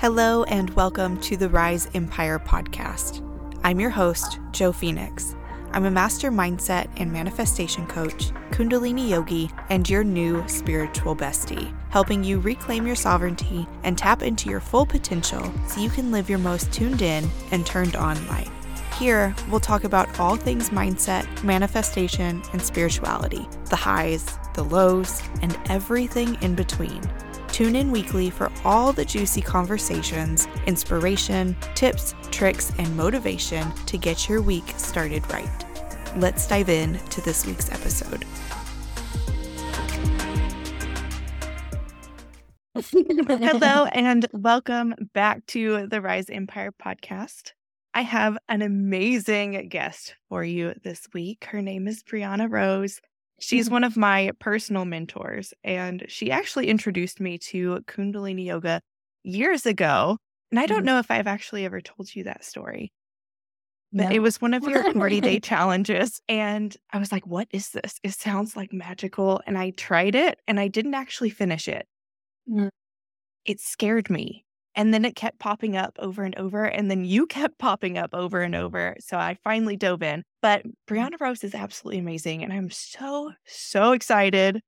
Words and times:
Hello, 0.00 0.44
and 0.44 0.70
welcome 0.70 1.20
to 1.20 1.36
the 1.36 1.50
Rise 1.50 1.86
Empire 1.92 2.38
podcast. 2.38 3.22
I'm 3.62 3.78
your 3.78 3.90
host, 3.90 4.40
Joe 4.50 4.72
Phoenix. 4.72 5.36
I'm 5.72 5.84
a 5.84 5.90
master 5.90 6.30
mindset 6.32 6.88
and 6.96 7.12
manifestation 7.12 7.86
coach, 7.86 8.30
Kundalini 8.50 9.10
yogi, 9.10 9.50
and 9.68 9.86
your 9.90 10.02
new 10.02 10.42
spiritual 10.48 11.14
bestie, 11.14 11.76
helping 11.90 12.24
you 12.24 12.40
reclaim 12.40 12.86
your 12.86 12.96
sovereignty 12.96 13.66
and 13.82 13.98
tap 13.98 14.22
into 14.22 14.48
your 14.48 14.60
full 14.60 14.86
potential 14.86 15.52
so 15.68 15.82
you 15.82 15.90
can 15.90 16.10
live 16.10 16.30
your 16.30 16.38
most 16.38 16.72
tuned 16.72 17.02
in 17.02 17.28
and 17.50 17.66
turned 17.66 17.94
on 17.94 18.26
life. 18.28 18.50
Here, 18.98 19.34
we'll 19.50 19.60
talk 19.60 19.84
about 19.84 20.18
all 20.18 20.34
things 20.34 20.70
mindset, 20.70 21.26
manifestation, 21.44 22.42
and 22.54 22.62
spirituality 22.62 23.46
the 23.68 23.76
highs, 23.76 24.38
the 24.54 24.64
lows, 24.64 25.22
and 25.42 25.58
everything 25.68 26.38
in 26.40 26.54
between. 26.54 27.02
Tune 27.60 27.76
in 27.76 27.90
weekly 27.90 28.30
for 28.30 28.50
all 28.64 28.90
the 28.90 29.04
juicy 29.04 29.42
conversations, 29.42 30.48
inspiration, 30.66 31.54
tips, 31.74 32.14
tricks, 32.30 32.72
and 32.78 32.96
motivation 32.96 33.70
to 33.84 33.98
get 33.98 34.30
your 34.30 34.40
week 34.40 34.64
started 34.78 35.30
right. 35.30 35.66
Let's 36.16 36.48
dive 36.48 36.70
in 36.70 36.94
to 36.94 37.20
this 37.20 37.44
week's 37.44 37.70
episode. 37.70 38.24
Hello, 43.28 43.84
and 43.92 44.26
welcome 44.32 44.94
back 45.12 45.44
to 45.48 45.86
the 45.86 46.00
Rise 46.00 46.30
Empire 46.30 46.72
podcast. 46.72 47.52
I 47.92 48.00
have 48.00 48.38
an 48.48 48.62
amazing 48.62 49.68
guest 49.68 50.14
for 50.30 50.42
you 50.42 50.72
this 50.82 51.06
week. 51.12 51.44
Her 51.44 51.60
name 51.60 51.88
is 51.88 52.02
Brianna 52.04 52.50
Rose. 52.50 53.02
She's 53.40 53.68
Mm-hmm. 53.68 53.70
one 53.70 53.84
of 53.84 53.96
my 53.96 54.32
personal 54.40 54.84
mentors, 54.84 55.54
and 55.64 56.04
she 56.08 56.30
actually 56.30 56.68
introduced 56.68 57.20
me 57.20 57.38
to 57.38 57.80
Kundalini 57.88 58.44
Yoga 58.46 58.82
years 59.24 59.66
ago. 59.66 60.18
And 60.50 60.60
I 60.60 60.66
don't 60.66 60.84
Mhm. 60.84 60.86
know 60.86 60.98
if 60.98 61.10
I've 61.10 61.26
actually 61.26 61.64
ever 61.64 61.80
told 61.80 62.14
you 62.14 62.24
that 62.24 62.44
story, 62.44 62.92
but 63.96 64.06
No. 64.06 64.10
it 64.10 64.20
was 64.20 64.40
one 64.40 64.54
of 64.54 64.66
your 64.66 64.84
40 64.84 65.20
day 65.20 65.40
challenges. 65.40 66.20
And 66.28 66.76
I 66.92 66.98
was 66.98 67.12
like, 67.12 67.26
what 67.26 67.48
is 67.52 67.70
this? 67.70 67.98
It 68.02 68.12
sounds 68.12 68.56
like 68.56 68.72
magical. 68.72 69.40
And 69.46 69.58
I 69.58 69.70
tried 69.70 70.14
it 70.14 70.40
and 70.46 70.58
I 70.60 70.68
didn't 70.68 70.94
actually 70.94 71.30
finish 71.30 71.68
it. 71.68 71.86
Mm. 72.48 72.68
It 73.44 73.60
scared 73.60 74.08
me. 74.08 74.46
And 74.80 74.94
then 74.94 75.04
it 75.04 75.14
kept 75.14 75.38
popping 75.38 75.76
up 75.76 75.94
over 75.98 76.22
and 76.22 76.34
over. 76.36 76.64
And 76.64 76.90
then 76.90 77.04
you 77.04 77.26
kept 77.38 77.58
popping 77.58 77.98
up 77.98 78.14
over 78.14 78.40
and 78.40 78.54
over. 78.54 78.96
So 78.98 79.18
I 79.18 79.36
finally 79.44 79.76
dove 79.76 80.02
in. 80.02 80.24
But 80.40 80.60
mm-hmm. 80.60 80.94
Brianna 80.94 81.20
Rose 81.20 81.44
is 81.44 81.54
absolutely 81.54 81.98
amazing. 81.98 82.42
And 82.42 82.50
I'm 82.50 82.70
so, 82.70 83.32
so 83.44 83.92
excited 83.92 84.62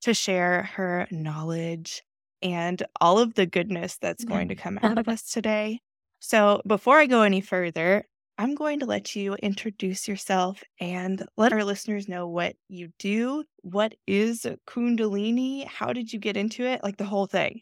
to 0.00 0.14
share 0.14 0.64
her 0.74 1.06
knowledge 1.12 2.02
and 2.42 2.82
all 3.00 3.20
of 3.20 3.34
the 3.34 3.46
goodness 3.46 3.98
that's 3.98 4.24
going 4.24 4.48
to 4.48 4.56
mm-hmm. 4.56 4.62
come 4.62 4.78
out 4.82 4.98
of 4.98 5.06
us 5.14 5.30
today. 5.30 5.78
So 6.18 6.60
before 6.66 6.98
I 6.98 7.06
go 7.06 7.22
any 7.22 7.40
further, 7.40 8.04
I'm 8.38 8.56
going 8.56 8.80
to 8.80 8.86
let 8.86 9.14
you 9.14 9.34
introduce 9.34 10.08
yourself 10.08 10.64
and 10.80 11.24
let 11.36 11.52
our 11.52 11.62
listeners 11.62 12.08
know 12.08 12.26
what 12.26 12.56
you 12.68 12.88
do. 12.98 13.44
What 13.60 13.94
is 14.08 14.44
Kundalini? 14.66 15.68
How 15.68 15.92
did 15.92 16.12
you 16.12 16.18
get 16.18 16.36
into 16.36 16.64
it? 16.64 16.82
Like 16.82 16.96
the 16.96 17.04
whole 17.04 17.26
thing. 17.26 17.60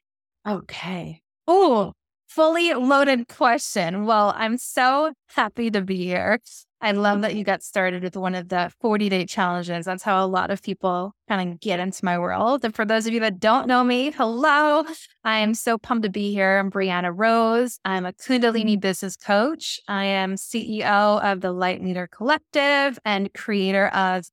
Okay. 0.48 1.20
Oh, 1.52 1.94
fully 2.28 2.72
loaded 2.74 3.26
question. 3.26 4.06
Well, 4.06 4.32
I'm 4.36 4.56
so 4.56 5.14
happy 5.34 5.68
to 5.72 5.80
be 5.80 5.96
here. 5.96 6.38
I 6.80 6.92
love 6.92 7.22
that 7.22 7.34
you 7.34 7.42
got 7.42 7.64
started 7.64 8.04
with 8.04 8.16
one 8.16 8.36
of 8.36 8.50
the 8.50 8.72
40 8.80 9.08
day 9.08 9.26
challenges. 9.26 9.84
That's 9.84 10.04
how 10.04 10.24
a 10.24 10.28
lot 10.28 10.52
of 10.52 10.62
people 10.62 11.12
kind 11.28 11.50
of 11.50 11.58
get 11.58 11.80
into 11.80 12.04
my 12.04 12.20
world. 12.20 12.64
And 12.64 12.72
for 12.72 12.84
those 12.84 13.04
of 13.08 13.14
you 13.14 13.18
that 13.18 13.40
don't 13.40 13.66
know 13.66 13.82
me, 13.82 14.12
hello. 14.12 14.84
I 15.24 15.38
am 15.38 15.54
so 15.54 15.76
pumped 15.76 16.04
to 16.04 16.08
be 16.08 16.32
here. 16.32 16.58
I'm 16.58 16.70
Brianna 16.70 17.12
Rose. 17.12 17.80
I'm 17.84 18.06
a 18.06 18.12
Kundalini 18.12 18.74
mm-hmm. 18.74 18.78
business 18.78 19.16
coach. 19.16 19.80
I 19.88 20.04
am 20.04 20.36
CEO 20.36 21.20
of 21.20 21.40
the 21.40 21.50
Light 21.50 21.82
Leader 21.82 22.06
Collective 22.06 22.96
and 23.04 23.34
creator 23.34 23.88
of 23.88 24.24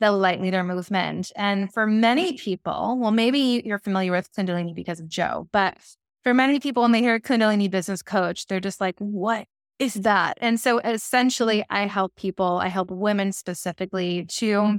the 0.00 0.12
Light 0.12 0.40
Leader 0.40 0.64
movement. 0.64 1.30
And 1.36 1.70
for 1.70 1.86
many 1.86 2.32
mm-hmm. 2.32 2.42
people, 2.42 2.96
well, 2.98 3.10
maybe 3.10 3.60
you're 3.66 3.78
familiar 3.78 4.12
with 4.12 4.32
Kundalini 4.32 4.74
because 4.74 4.98
of 4.98 5.08
Joe, 5.10 5.46
but 5.52 5.76
for 6.24 6.34
many 6.34 6.58
people, 6.58 6.82
when 6.82 6.92
they 6.92 7.00
hear 7.00 7.20
Kundalini 7.20 7.70
business 7.70 8.02
coach, 8.02 8.46
they're 8.46 8.58
just 8.58 8.80
like, 8.80 8.96
what 8.98 9.46
is 9.78 9.94
that? 9.94 10.38
And 10.40 10.58
so 10.58 10.78
essentially, 10.78 11.64
I 11.70 11.86
help 11.86 12.16
people, 12.16 12.58
I 12.58 12.68
help 12.68 12.90
women 12.90 13.32
specifically 13.32 14.24
to 14.26 14.78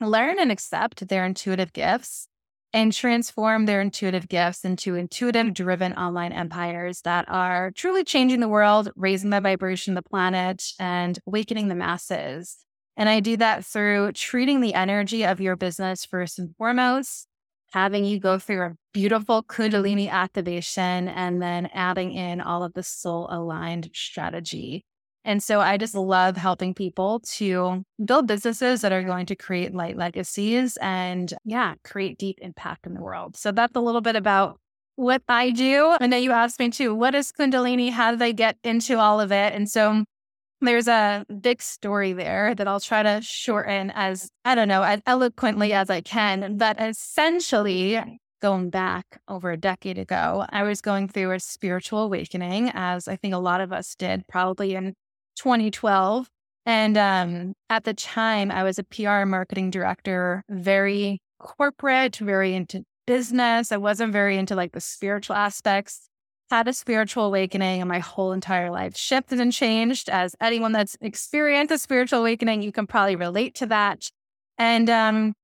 learn 0.00 0.38
and 0.38 0.52
accept 0.52 1.08
their 1.08 1.24
intuitive 1.24 1.72
gifts 1.72 2.28
and 2.72 2.92
transform 2.92 3.64
their 3.66 3.80
intuitive 3.80 4.28
gifts 4.28 4.64
into 4.64 4.94
intuitive 4.94 5.54
driven 5.54 5.94
online 5.94 6.32
empires 6.32 7.00
that 7.02 7.24
are 7.28 7.70
truly 7.72 8.04
changing 8.04 8.40
the 8.40 8.48
world, 8.48 8.90
raising 8.94 9.30
the 9.30 9.40
vibration 9.40 9.96
of 9.96 10.04
the 10.04 10.08
planet, 10.08 10.62
and 10.78 11.18
awakening 11.26 11.68
the 11.68 11.74
masses. 11.74 12.58
And 12.96 13.08
I 13.08 13.20
do 13.20 13.36
that 13.38 13.64
through 13.64 14.12
treating 14.12 14.60
the 14.60 14.74
energy 14.74 15.24
of 15.24 15.40
your 15.40 15.56
business 15.56 16.04
first 16.04 16.38
and 16.38 16.54
foremost, 16.56 17.27
having 17.72 18.04
you 18.04 18.18
go 18.18 18.38
through 18.38 18.62
a 18.62 18.74
beautiful 18.92 19.42
Kundalini 19.42 20.10
activation, 20.10 21.08
and 21.08 21.40
then 21.42 21.68
adding 21.74 22.12
in 22.12 22.40
all 22.40 22.62
of 22.64 22.72
the 22.74 22.82
soul 22.82 23.28
aligned 23.30 23.90
strategy. 23.94 24.84
And 25.24 25.42
so 25.42 25.60
I 25.60 25.76
just 25.76 25.94
love 25.94 26.36
helping 26.36 26.72
people 26.72 27.20
to 27.34 27.82
build 28.02 28.26
businesses 28.26 28.80
that 28.80 28.92
are 28.92 29.02
going 29.02 29.26
to 29.26 29.36
create 29.36 29.74
light 29.74 29.98
legacies 29.98 30.78
and, 30.80 31.32
yeah, 31.44 31.74
create 31.84 32.16
deep 32.16 32.38
impact 32.40 32.86
in 32.86 32.94
the 32.94 33.02
world. 33.02 33.36
So 33.36 33.52
that's 33.52 33.76
a 33.76 33.80
little 33.80 34.00
bit 34.00 34.16
about 34.16 34.58
what 34.96 35.22
I 35.28 35.50
do. 35.50 35.96
I 36.00 36.06
know 36.06 36.16
you 36.16 36.32
asked 36.32 36.58
me 36.58 36.70
too, 36.70 36.94
what 36.94 37.14
is 37.14 37.30
Kundalini? 37.30 37.90
How 37.90 38.12
did 38.12 38.22
I 38.22 38.32
get 38.32 38.56
into 38.64 38.98
all 38.98 39.20
of 39.20 39.30
it? 39.30 39.52
And 39.52 39.68
so 39.68 40.04
there's 40.60 40.88
a 40.88 41.24
big 41.40 41.62
story 41.62 42.12
there 42.12 42.54
that 42.54 42.66
I'll 42.66 42.80
try 42.80 43.02
to 43.02 43.20
shorten 43.22 43.92
as, 43.94 44.30
I 44.44 44.54
don't 44.54 44.68
know, 44.68 44.82
as 44.82 45.00
eloquently 45.06 45.72
as 45.72 45.90
I 45.90 46.00
can. 46.00 46.56
But 46.56 46.80
essentially, 46.80 48.00
going 48.40 48.70
back 48.70 49.20
over 49.28 49.50
a 49.52 49.56
decade 49.56 49.98
ago, 49.98 50.46
I 50.50 50.62
was 50.62 50.80
going 50.80 51.08
through 51.08 51.32
a 51.32 51.40
spiritual 51.40 52.00
awakening, 52.00 52.70
as 52.74 53.08
I 53.08 53.16
think 53.16 53.34
a 53.34 53.38
lot 53.38 53.60
of 53.60 53.72
us 53.72 53.94
did, 53.94 54.26
probably 54.26 54.74
in 54.74 54.94
2012. 55.36 56.28
And 56.66 56.98
um, 56.98 57.54
at 57.70 57.84
the 57.84 57.94
time, 57.94 58.50
I 58.50 58.62
was 58.62 58.78
a 58.78 58.84
PR 58.84 59.24
marketing 59.24 59.70
director, 59.70 60.42
very 60.48 61.20
corporate, 61.38 62.16
very 62.16 62.54
into 62.54 62.84
business. 63.06 63.72
I 63.72 63.78
wasn't 63.78 64.12
very 64.12 64.36
into 64.36 64.54
like 64.54 64.72
the 64.72 64.80
spiritual 64.80 65.36
aspects 65.36 66.07
had 66.50 66.68
a 66.68 66.72
spiritual 66.72 67.26
awakening 67.26 67.80
and 67.80 67.88
my 67.88 67.98
whole 67.98 68.32
entire 68.32 68.70
life 68.70 68.96
shifted 68.96 69.40
and 69.40 69.52
changed. 69.52 70.08
As 70.08 70.34
anyone 70.40 70.72
that's 70.72 70.96
experienced 71.00 71.72
a 71.72 71.78
spiritual 71.78 72.20
awakening, 72.20 72.62
you 72.62 72.72
can 72.72 72.86
probably 72.86 73.16
relate 73.16 73.54
to 73.56 73.66
that. 73.66 74.10
And 74.56 74.88
um, 74.88 75.34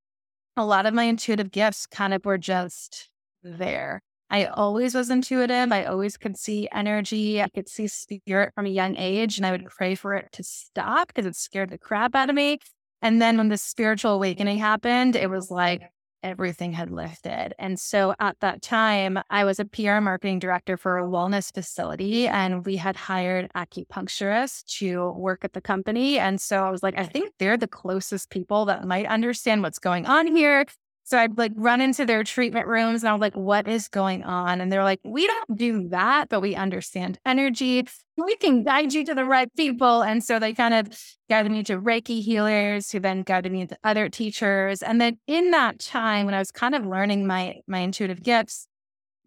a 0.57 0.65
lot 0.65 0.85
of 0.85 0.93
my 0.93 1.03
intuitive 1.03 1.51
gifts 1.51 1.85
kind 1.85 2.13
of 2.13 2.25
were 2.25 2.37
just 2.37 3.09
there. 3.43 4.01
I 4.29 4.45
always 4.45 4.95
was 4.95 5.09
intuitive. 5.09 5.71
I 5.71 5.85
always 5.85 6.17
could 6.17 6.37
see 6.37 6.67
energy. 6.71 7.41
I 7.41 7.49
could 7.49 7.69
see 7.69 7.87
spirit 7.87 8.53
from 8.55 8.65
a 8.65 8.69
young 8.69 8.95
age, 8.97 9.37
and 9.37 9.45
I 9.45 9.51
would 9.51 9.65
pray 9.65 9.93
for 9.93 10.15
it 10.15 10.31
to 10.33 10.43
stop 10.43 11.09
because 11.09 11.27
it 11.27 11.35
scared 11.35 11.69
the 11.69 11.77
crap 11.77 12.15
out 12.15 12.29
of 12.29 12.35
me. 12.35 12.57
And 13.01 13.21
then 13.21 13.37
when 13.37 13.49
the 13.49 13.57
spiritual 13.57 14.13
awakening 14.13 14.57
happened, 14.57 15.15
it 15.15 15.29
was 15.29 15.51
like 15.51 15.83
everything 16.25 16.73
had 16.73 16.89
lifted. 16.89 17.53
And 17.59 17.79
so 17.79 18.15
at 18.19 18.39
that 18.39 18.63
time, 18.63 19.19
I 19.29 19.45
was 19.45 19.59
a 19.59 19.65
PR 19.65 19.99
marketing 19.99 20.39
director 20.39 20.75
for 20.75 20.97
a 20.97 21.03
wellness 21.03 21.53
facility, 21.53 22.27
and 22.27 22.65
we 22.65 22.77
had 22.77 22.95
hired 22.95 23.51
acupuncturists 23.55 24.65
to 24.79 25.11
work 25.11 25.45
at 25.45 25.53
the 25.53 25.61
company. 25.61 26.17
And 26.17 26.41
so 26.41 26.63
I 26.63 26.71
was 26.71 26.81
like, 26.81 26.97
I 26.97 27.05
think 27.05 27.33
they're 27.37 27.57
the 27.57 27.67
closest 27.67 28.31
people 28.31 28.65
that 28.65 28.85
might 28.85 29.05
understand 29.05 29.61
what's 29.61 29.79
going 29.79 30.07
on 30.07 30.27
here. 30.27 30.65
So 31.07 31.19
I'd 31.19 31.37
like 31.37 31.51
run 31.55 31.81
into 31.81 32.03
their 32.03 32.23
treatment 32.23 32.65
rooms 32.65 33.03
and 33.03 33.09
I 33.09 33.13
was 33.13 33.21
like, 33.21 33.35
what 33.35 33.67
is 33.67 33.87
going 33.87 34.23
on? 34.23 34.59
And 34.59 34.71
they're 34.71 34.83
like, 34.83 34.99
we 35.03 35.27
don't 35.27 35.55
do 35.55 35.87
that, 35.89 36.29
but 36.29 36.41
we 36.41 36.55
understand 36.55 37.19
energy. 37.23 37.85
We 38.17 38.35
can 38.37 38.63
guide 38.63 38.91
you 38.91 39.05
to 39.05 39.13
the 39.13 39.23
right 39.23 39.47
people. 39.55 40.01
And 40.01 40.23
so 40.23 40.39
they 40.39 40.51
kind 40.51 40.73
of 40.73 40.99
guided 41.29 41.51
me 41.51 41.61
to 41.65 41.79
Reiki 41.79 42.23
healers 42.23 42.91
who 42.91 42.99
then 42.99 43.21
guided 43.21 43.51
me 43.51 43.67
to 43.67 43.77
other 43.83 44.09
teachers. 44.09 44.81
And 44.81 44.99
then 44.99 45.19
in 45.27 45.51
that 45.51 45.77
time 45.77 46.25
when 46.25 46.33
I 46.33 46.39
was 46.39 46.49
kind 46.49 46.73
of 46.73 46.87
learning 46.87 47.27
my 47.27 47.57
my 47.67 47.79
intuitive 47.79 48.23
gifts, 48.23 48.67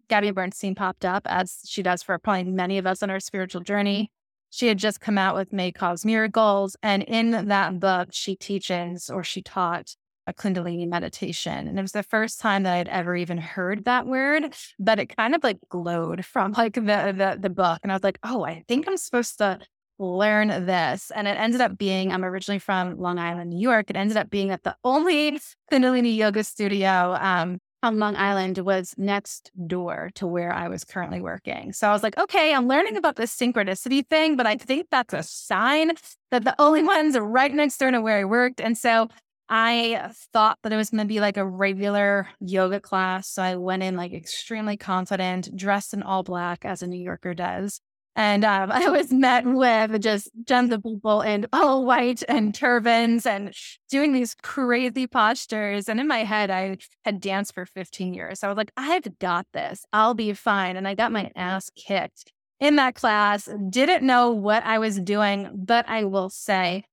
Gabby 0.09 0.31
Bernstein 0.31 0.75
popped 0.75 1.05
up 1.05 1.23
as 1.27 1.61
she 1.65 1.81
does 1.81 2.03
for 2.03 2.19
probably 2.19 2.51
many 2.51 2.77
of 2.77 2.87
us 2.87 3.01
on 3.01 3.09
our 3.09 3.21
spiritual 3.21 3.61
journey. 3.61 4.11
She 4.49 4.67
had 4.67 4.79
just 4.79 4.99
come 4.99 5.17
out 5.17 5.35
with 5.35 5.53
May 5.53 5.71
Cause 5.71 6.03
Miracles. 6.03 6.75
And 6.83 7.03
in 7.03 7.47
that 7.47 7.79
book, 7.79 8.09
she 8.11 8.35
teaches 8.35 9.09
or 9.09 9.23
she 9.23 9.41
taught 9.41 9.95
a 10.29 10.33
Kundalini 10.33 10.87
meditation. 10.87 11.67
And 11.67 11.77
it 11.77 11.81
was 11.81 11.91
the 11.91 12.03
first 12.03 12.39
time 12.39 12.63
that 12.63 12.75
I'd 12.75 12.87
ever 12.87 13.15
even 13.15 13.37
heard 13.37 13.85
that 13.85 14.05
word, 14.05 14.53
but 14.79 14.99
it 14.99 15.15
kind 15.15 15.35
of 15.35 15.43
like 15.43 15.57
glowed 15.69 16.23
from 16.23 16.53
like 16.53 16.75
the, 16.75 16.81
the, 16.81 17.37
the 17.39 17.49
book. 17.49 17.79
And 17.83 17.91
I 17.91 17.95
was 17.95 18.03
like, 18.03 18.19
oh, 18.23 18.45
I 18.45 18.63
think 18.67 18.87
I'm 18.87 18.97
supposed 18.97 19.39
to 19.39 19.59
learn 19.97 20.47
this. 20.65 21.11
And 21.13 21.27
it 21.27 21.37
ended 21.37 21.61
up 21.61 21.77
being, 21.77 22.11
I'm 22.11 22.23
originally 22.23 22.59
from 22.59 22.97
Long 22.97 23.19
Island, 23.19 23.49
New 23.49 23.59
York. 23.59 23.89
It 23.89 23.97
ended 23.97 24.17
up 24.17 24.29
being 24.29 24.47
that 24.49 24.63
the 24.63 24.75
only 24.83 25.39
Kundalini 25.71 26.15
yoga 26.15 26.43
studio 26.43 27.17
um, 27.19 27.59
on 27.81 27.99
Long 27.99 28.15
Island 28.15 28.57
was 28.59 28.93
next 28.97 29.51
door 29.67 30.09
to 30.15 30.27
where 30.27 30.53
I 30.53 30.67
was 30.67 30.83
currently 30.83 31.21
working. 31.21 31.73
So 31.73 31.89
I 31.89 31.91
was 31.91 32.03
like, 32.03 32.17
okay, 32.17 32.53
I'm 32.53 32.67
learning 32.67 32.97
about 32.97 33.15
this 33.15 33.35
synchronicity 33.35 34.07
thing, 34.07 34.35
but 34.35 34.45
I 34.45 34.55
think 34.55 34.87
that's 34.91 35.13
a 35.13 35.23
sign 35.23 35.91
that 36.31 36.43
the 36.43 36.55
only 36.59 36.83
ones 36.83 37.17
right 37.17 37.53
next 37.53 37.77
door 37.77 37.91
to 37.91 38.01
where 38.01 38.19
I 38.19 38.25
worked. 38.25 38.61
And 38.61 38.77
so 38.77 39.09
I 39.49 40.11
thought 40.31 40.59
that 40.61 40.71
it 40.71 40.77
was 40.77 40.91
going 40.91 41.01
to 41.01 41.07
be 41.07 41.19
like 41.19 41.37
a 41.37 41.45
regular 41.45 42.27
yoga 42.39 42.79
class. 42.79 43.27
So 43.27 43.41
I 43.41 43.55
went 43.55 43.81
in 43.81 43.95
like 43.95 44.13
extremely 44.13 44.77
confident, 44.77 45.55
dressed 45.55 45.93
in 45.93 46.03
all 46.03 46.21
black 46.23 46.65
as 46.65 46.83
a 46.83 46.87
New 46.87 47.01
Yorker 47.01 47.33
does. 47.33 47.81
And 48.15 48.45
um, 48.45 48.71
I 48.73 48.89
was 48.89 49.11
met 49.11 49.45
with 49.45 49.99
just 50.01 50.29
tons 50.45 50.71
of 50.71 50.83
people 50.83 51.21
in 51.21 51.47
all 51.51 51.85
white 51.85 52.21
and 52.29 52.53
turbans 52.53 53.25
and 53.25 53.53
doing 53.89 54.13
these 54.13 54.35
crazy 54.35 55.07
postures. 55.07 55.89
And 55.89 55.99
in 55.99 56.07
my 56.07 56.23
head, 56.25 56.51
I 56.51 56.77
had 57.03 57.19
danced 57.19 57.55
for 57.55 57.65
15 57.65 58.13
years. 58.13 58.39
So 58.39 58.47
I 58.47 58.51
was 58.51 58.57
like, 58.57 58.71
I've 58.77 59.17
got 59.17 59.47
this. 59.53 59.83
I'll 59.91 60.13
be 60.13 60.33
fine. 60.33 60.77
And 60.77 60.87
I 60.87 60.93
got 60.93 61.11
my 61.11 61.31
ass 61.35 61.71
kicked 61.75 62.31
in 62.59 62.75
that 62.75 62.93
class. 62.93 63.49
Didn't 63.69 64.05
know 64.05 64.31
what 64.31 64.63
I 64.63 64.77
was 64.77 64.99
doing, 64.99 65.49
but 65.55 65.87
I 65.87 66.03
will 66.03 66.29
say 66.29 66.83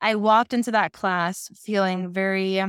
I 0.00 0.14
walked 0.14 0.52
into 0.52 0.70
that 0.72 0.92
class 0.92 1.50
feeling 1.54 2.12
very 2.12 2.62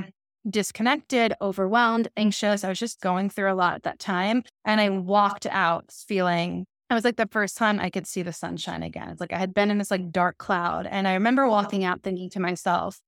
disconnected, 0.50 1.34
overwhelmed, 1.42 2.08
anxious. 2.16 2.64
I 2.64 2.70
was 2.70 2.80
just 2.80 3.02
going 3.02 3.30
through 3.30 3.52
a 3.52 3.56
lot 3.56 3.76
at 3.76 3.84
that 3.84 4.00
time. 4.00 4.44
And 4.66 4.80
I 4.80 4.90
walked 4.90 5.46
out 5.46 5.92
feeling, 5.92 6.66
it 6.90 6.94
was 6.94 7.04
like 7.04 7.18
the 7.18 7.28
first 7.30 7.58
time 7.58 7.80
I 7.80 7.90
could 7.90 8.08
see 8.08 8.22
the 8.22 8.34
sunshine 8.34 8.84
again. 8.84 9.10
It's 9.10 9.20
like 9.20 9.34
I 9.34 9.38
had 9.38 9.54
been 9.54 9.70
in 9.70 9.78
this 9.78 9.92
like 9.92 10.12
dark 10.12 10.38
cloud. 10.38 10.88
And 10.88 11.08
I 11.08 11.14
remember 11.14 11.48
walking 11.48 11.84
out 11.84 12.02
thinking 12.02 12.30
to 12.32 12.40
myself, 12.40 13.00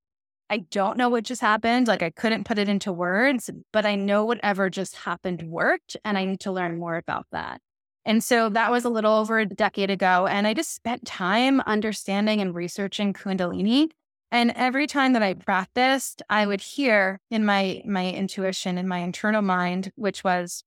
I 0.50 0.60
don't 0.71 0.98
know 0.98 1.10
what 1.10 1.24
just 1.24 1.42
happened. 1.42 1.88
Like 1.88 2.04
I 2.04 2.10
couldn't 2.10 2.44
put 2.44 2.57
it 2.57 2.68
into 2.68 2.92
words, 2.92 3.50
but 3.71 3.86
I 3.86 3.95
know 3.95 4.25
whatever 4.25 4.69
just 4.69 4.95
happened 4.95 5.44
worked. 5.44 5.95
And 6.04 6.18
I 6.18 6.25
need 6.25 6.39
to 6.42 6.51
learn 6.51 6.77
more 6.77 6.98
about 6.98 7.27
that. 7.31 7.62
And 8.06 8.24
so 8.24 8.50
that 8.50 8.71
was 8.71 8.86
a 8.86 8.89
little 8.89 9.13
over 9.13 9.39
a 9.39 9.45
decade 9.45 9.92
ago. 9.92 10.25
And 10.25 10.48
I 10.48 10.54
just 10.54 10.74
spent 10.74 11.06
time 11.06 11.62
understanding 11.62 12.42
and 12.42 12.56
researching 12.56 13.13
Kundalini 13.13 13.89
and 14.31 14.52
every 14.56 14.88
time 14.88 15.14
that 15.14 15.24
I 15.24 15.34
practiced, 15.34 16.22
I 16.30 16.46
would 16.46 16.62
hear 16.62 17.20
in 17.31 17.46
my 17.46 17.81
my 17.86 18.10
intuition 18.12 18.78
in 18.78 18.88
my 18.88 19.00
internal 19.00 19.42
mind, 19.42 19.92
which 19.96 20.24
was, 20.24 20.64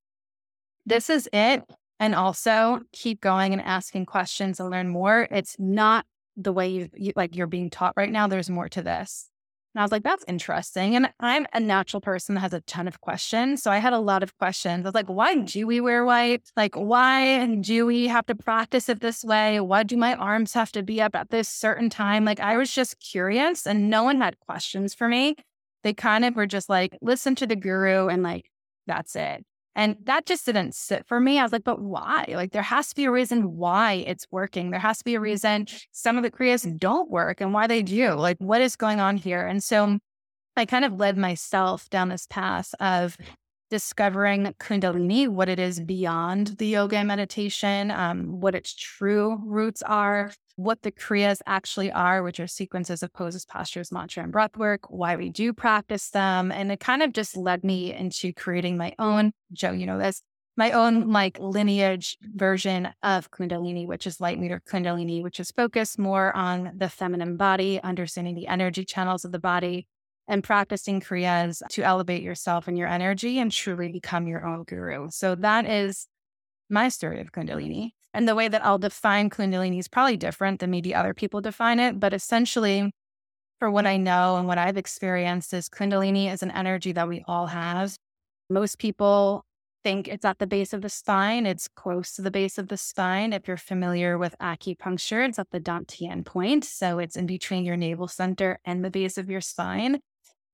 this 0.85 1.09
is 1.09 1.29
it. 1.31 1.63
And 1.99 2.15
also 2.15 2.81
keep 2.91 3.21
going 3.21 3.53
and 3.53 3.61
asking 3.61 4.07
questions 4.07 4.59
and 4.59 4.69
learn 4.69 4.89
more. 4.89 5.27
It's 5.31 5.55
not 5.57 6.05
the 6.35 6.51
way 6.51 6.67
you, 6.67 6.89
you 6.93 7.13
like 7.15 7.35
you're 7.35 7.47
being 7.47 7.69
taught 7.69 7.93
right 7.95 8.11
now. 8.11 8.27
There's 8.27 8.49
more 8.49 8.67
to 8.69 8.81
this. 8.81 9.29
And 9.73 9.81
I 9.81 9.83
was 9.83 9.91
like, 9.91 10.03
that's 10.03 10.23
interesting. 10.27 10.95
And 10.95 11.11
I'm 11.19 11.47
a 11.51 11.59
natural 11.59 11.99
person 11.99 12.35
that 12.35 12.41
has 12.41 12.53
a 12.53 12.61
ton 12.61 12.87
of 12.87 13.01
questions. 13.01 13.63
So 13.63 13.71
I 13.71 13.79
had 13.79 13.93
a 13.93 13.99
lot 13.99 14.21
of 14.21 14.37
questions. 14.37 14.85
I 14.85 14.89
was 14.89 14.93
like, 14.93 15.09
why 15.09 15.35
mm. 15.35 15.51
do 15.51 15.65
we 15.65 15.81
wear 15.81 16.05
white? 16.05 16.51
Like, 16.55 16.75
why 16.75 17.45
do 17.55 17.85
we 17.85 18.07
have 18.07 18.25
to 18.27 18.35
practice 18.35 18.87
it 18.87 19.01
this 19.01 19.23
way? 19.23 19.59
Why 19.59 19.83
do 19.83 19.97
my 19.97 20.13
arms 20.13 20.53
have 20.53 20.71
to 20.73 20.83
be 20.83 21.01
up 21.01 21.15
at 21.15 21.31
this 21.31 21.49
certain 21.49 21.89
time? 21.89 22.23
Like, 22.23 22.39
I 22.39 22.55
was 22.57 22.71
just 22.71 22.99
curious 22.99 23.65
and 23.65 23.89
no 23.89 24.03
one 24.03 24.21
had 24.21 24.39
questions 24.39 24.93
for 24.93 25.07
me. 25.07 25.35
They 25.83 25.93
kind 25.93 26.23
of 26.23 26.35
were 26.35 26.47
just 26.47 26.69
like, 26.69 26.97
listen 27.01 27.33
to 27.35 27.47
the 27.47 27.55
guru 27.55 28.07
and 28.07 28.21
like, 28.21 28.51
that's 28.85 29.15
it. 29.15 29.43
And 29.75 29.97
that 30.03 30.25
just 30.25 30.45
didn't 30.45 30.75
sit 30.75 31.05
for 31.07 31.19
me. 31.19 31.39
I 31.39 31.43
was 31.43 31.51
like, 31.51 31.63
but 31.63 31.81
why? 31.81 32.25
Like, 32.29 32.51
there 32.51 32.61
has 32.61 32.89
to 32.89 32.95
be 32.95 33.05
a 33.05 33.11
reason 33.11 33.57
why 33.57 34.03
it's 34.05 34.27
working. 34.31 34.69
There 34.69 34.79
has 34.79 34.99
to 34.99 35.03
be 35.03 35.15
a 35.15 35.17
mm-hmm. 35.17 35.23
reason 35.23 35.67
some 35.91 36.17
of 36.17 36.23
the 36.23 36.31
Kriyas 36.31 36.77
don't 36.77 37.09
work 37.09 37.41
and 37.41 37.53
why 37.53 37.67
they 37.67 37.81
do. 37.81 38.13
Like, 38.13 38.37
what 38.39 38.61
is 38.61 38.75
going 38.75 38.99
on 38.99 39.17
here? 39.17 39.45
And 39.47 39.63
so 39.63 39.97
I 40.55 40.65
kind 40.65 40.85
of 40.85 40.93
led 40.93 41.17
myself 41.17 41.89
down 41.89 42.09
this 42.09 42.27
path 42.29 42.75
of 42.79 43.17
discovering 43.73 44.53
Kundalini, 44.59 45.27
what 45.27 45.49
it 45.49 45.57
is 45.57 45.79
beyond 45.79 46.59
the 46.59 46.67
yoga 46.67 46.97
and 46.97 47.07
meditation, 47.07 47.89
um, 47.89 48.39
what 48.39 48.53
its 48.53 48.71
true 48.71 49.41
roots 49.43 49.81
are, 49.81 50.31
what 50.57 50.83
the 50.83 50.91
Kriyas 50.91 51.41
actually 51.47 51.91
are, 51.91 52.21
which 52.21 52.39
are 52.39 52.45
sequences 52.45 53.01
of 53.01 53.11
poses, 53.13 53.47
postures, 53.47 53.91
mantra, 53.91 54.21
and 54.21 54.31
breath 54.31 54.55
work, 54.57 54.91
why 54.91 55.15
we 55.15 55.31
do 55.31 55.53
practice 55.53 56.11
them. 56.11 56.51
And 56.51 56.71
it 56.71 56.81
kind 56.81 57.01
of 57.01 57.13
just 57.13 57.35
led 57.35 57.63
me 57.63 57.91
into 57.91 58.31
creating 58.31 58.77
my 58.77 58.93
own, 58.99 59.31
Joe, 59.51 59.71
you 59.71 59.87
know 59.87 59.97
this, 59.97 60.21
my 60.55 60.69
own 60.69 61.09
like 61.09 61.39
lineage 61.39 62.15
version 62.21 62.89
of 63.01 63.31
Kundalini, 63.31 63.87
which 63.87 64.05
is 64.05 64.21
Light 64.21 64.39
Leader 64.39 64.61
Kundalini, 64.69 65.23
which 65.23 65.39
is 65.39 65.49
focused 65.49 65.97
more 65.97 66.31
on 66.35 66.73
the 66.77 66.89
feminine 66.89 67.37
body, 67.37 67.81
understanding 67.81 68.35
the 68.35 68.45
energy 68.45 68.85
channels 68.85 69.25
of 69.25 69.31
the 69.31 69.39
body, 69.39 69.87
and 70.27 70.43
practicing 70.43 71.01
Kriyas 71.01 71.61
to 71.69 71.83
elevate 71.83 72.23
yourself 72.23 72.67
and 72.67 72.77
your 72.77 72.87
energy 72.87 73.39
and 73.39 73.51
truly 73.51 73.91
become 73.91 74.27
your 74.27 74.45
own 74.45 74.63
guru. 74.63 75.09
So 75.09 75.35
that 75.35 75.65
is 75.65 76.07
my 76.69 76.89
story 76.89 77.19
of 77.21 77.31
Kundalini. 77.31 77.91
And 78.13 78.27
the 78.27 78.35
way 78.35 78.47
that 78.47 78.63
I'll 78.63 78.77
define 78.77 79.29
Kundalini 79.29 79.79
is 79.79 79.87
probably 79.87 80.17
different 80.17 80.59
than 80.59 80.69
maybe 80.69 80.93
other 80.93 81.13
people 81.13 81.41
define 81.41 81.79
it. 81.79 81.99
But 81.99 82.13
essentially, 82.13 82.91
for 83.59 83.71
what 83.71 83.85
I 83.85 83.97
know 83.97 84.37
and 84.37 84.47
what 84.47 84.57
I've 84.57 84.77
experienced, 84.77 85.53
is 85.53 85.67
Kundalini 85.67 86.31
is 86.31 86.43
an 86.43 86.51
energy 86.51 86.91
that 86.93 87.07
we 87.07 87.23
all 87.27 87.47
have. 87.47 87.95
Most 88.49 88.77
people 88.77 89.45
think 89.83 90.07
it's 90.07 90.25
at 90.25 90.39
the 90.39 90.47
base 90.47 90.73
of 90.73 90.81
the 90.81 90.89
spine. 90.89 91.45
It's 91.45 91.67
close 91.67 92.13
to 92.13 92.21
the 92.21 92.31
base 92.31 92.57
of 92.57 92.69
the 92.69 92.77
spine. 92.77 93.33
If 93.33 93.47
you're 93.47 93.57
familiar 93.57 94.17
with 94.17 94.35
acupuncture, 94.39 95.27
it's 95.27 95.39
at 95.39 95.49
the 95.51 95.59
Dantian 95.59 96.25
point. 96.25 96.63
So 96.63 96.99
it's 96.99 97.17
in 97.17 97.25
between 97.25 97.65
your 97.65 97.77
navel 97.77 98.07
center 98.07 98.59
and 98.63 98.85
the 98.85 98.91
base 98.91 99.17
of 99.17 99.29
your 99.29 99.41
spine. 99.41 99.99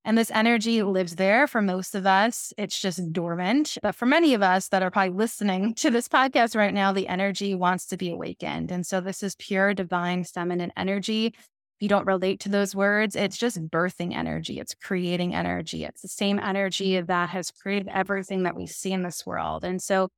And 0.05 0.17
this 0.17 0.31
energy 0.31 0.81
lives 0.81 1.15
there 1.15 1.45
for 1.45 1.61
most 1.61 1.93
of 1.93 2.05
us. 2.05 2.53
It's 2.57 2.79
just 2.79 3.11
dormant. 3.11 3.77
But 3.81 3.95
for 3.95 4.05
many 4.05 4.33
of 4.33 4.41
us 4.41 4.69
that 4.69 4.81
are 4.81 4.91
probably 4.91 5.15
listening 5.15 5.73
to 5.75 5.89
this 5.89 6.07
podcast 6.07 6.55
right 6.55 6.73
now, 6.73 6.91
the 6.93 7.07
energy 7.07 7.53
wants 7.53 7.85
to 7.87 7.97
be 7.97 8.11
awakened. 8.11 8.71
And 8.71 8.85
so 8.85 9.01
this 9.01 9.23
is 9.23 9.35
pure 9.35 9.73
divine 9.73 10.23
feminine 10.23 10.71
energy. 10.77 11.27
If 11.27 11.83
you 11.83 11.89
don't 11.89 12.07
relate 12.07 12.39
to 12.41 12.49
those 12.49 12.75
words, 12.75 13.15
it's 13.15 13.37
just 13.37 13.67
birthing 13.69 14.13
energy. 14.13 14.59
It's 14.59 14.73
creating 14.73 15.35
energy. 15.35 15.85
It's 15.85 16.01
the 16.01 16.07
same 16.07 16.39
energy 16.39 16.99
that 16.99 17.29
has 17.29 17.51
created 17.51 17.89
everything 17.89 18.43
that 18.43 18.55
we 18.55 18.67
see 18.67 18.91
in 18.91 19.03
this 19.03 19.25
world. 19.25 19.63
And 19.63 19.81
so 19.81 20.09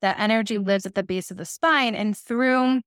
that 0.00 0.18
energy 0.18 0.58
lives 0.58 0.86
at 0.86 0.94
the 0.94 1.02
base 1.02 1.30
of 1.30 1.36
the 1.36 1.44
spine. 1.44 1.94
And 1.94 2.16
through 2.16 2.80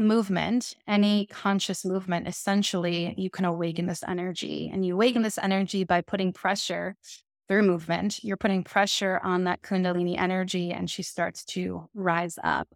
movement, 0.00 0.74
any 0.86 1.26
conscious 1.26 1.84
movement, 1.84 2.26
essentially, 2.26 3.14
you 3.16 3.30
can 3.30 3.44
awaken 3.44 3.86
this 3.86 4.02
energy. 4.06 4.70
And 4.72 4.84
you 4.84 4.94
awaken 4.94 5.22
this 5.22 5.38
energy 5.38 5.84
by 5.84 6.00
putting 6.00 6.32
pressure 6.32 6.96
through 7.48 7.62
movement. 7.62 8.22
You're 8.22 8.36
putting 8.36 8.64
pressure 8.64 9.20
on 9.22 9.44
that 9.44 9.62
Kundalini 9.62 10.18
energy, 10.18 10.72
and 10.72 10.88
she 10.88 11.02
starts 11.02 11.44
to 11.46 11.88
rise 11.94 12.38
up. 12.42 12.68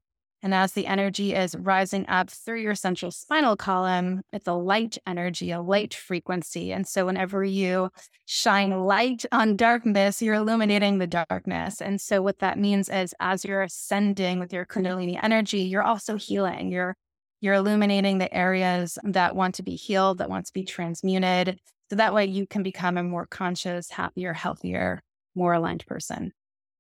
And 0.45 0.53
as 0.53 0.73
the 0.73 0.87
energy 0.87 1.35
is 1.35 1.57
rising 1.57 2.07
up 2.07 2.29
through 2.29 2.61
your 2.61 2.75
central 2.75 3.11
spinal 3.11 3.57
column, 3.57 4.21
it's 4.31 4.47
a 4.47 4.53
light 4.53 4.99
energy, 5.07 5.51
a 5.53 5.63
light 5.63 5.95
frequency. 5.95 6.71
And 6.71 6.87
so, 6.87 7.07
whenever 7.07 7.43
you 7.43 7.89
shine 8.27 8.85
light 8.85 9.25
on 9.33 9.57
darkness, 9.57 10.21
you're 10.21 10.35
illuminating 10.35 10.99
the 10.99 11.07
darkness. 11.07 11.81
And 11.81 11.99
so, 11.99 12.21
what 12.21 12.41
that 12.41 12.59
means 12.59 12.91
is, 12.91 13.15
as 13.21 13.43
you're 13.43 13.63
ascending 13.63 14.39
with 14.39 14.53
your 14.53 14.67
Kundalini 14.67 15.19
energy, 15.23 15.61
you're 15.61 15.83
also 15.83 16.17
healing. 16.17 16.71
You're 16.71 16.95
you're 17.45 17.55
illuminating 17.55 18.17
the 18.17 18.35
areas 18.35 18.99
that 19.05 19.37
want 19.37 19.55
to 19.57 19.63
be 19.63 19.77
healed, 19.77 20.17
that 20.17 20.31
want 20.31 20.47
to 20.47 20.53
be 20.55 20.65
transmuted. 20.65 21.61
So 21.91 21.97
that 21.97 22.15
way 22.15 22.25
you 22.25 22.47
can 22.47 22.63
become 22.63 22.97
a 22.97 23.03
more 23.03 23.27
conscious, 23.27 23.91
happier, 23.91 24.33
healthier, 24.33 25.03
more 25.35 25.53
aligned 25.53 25.85
person. 25.87 26.33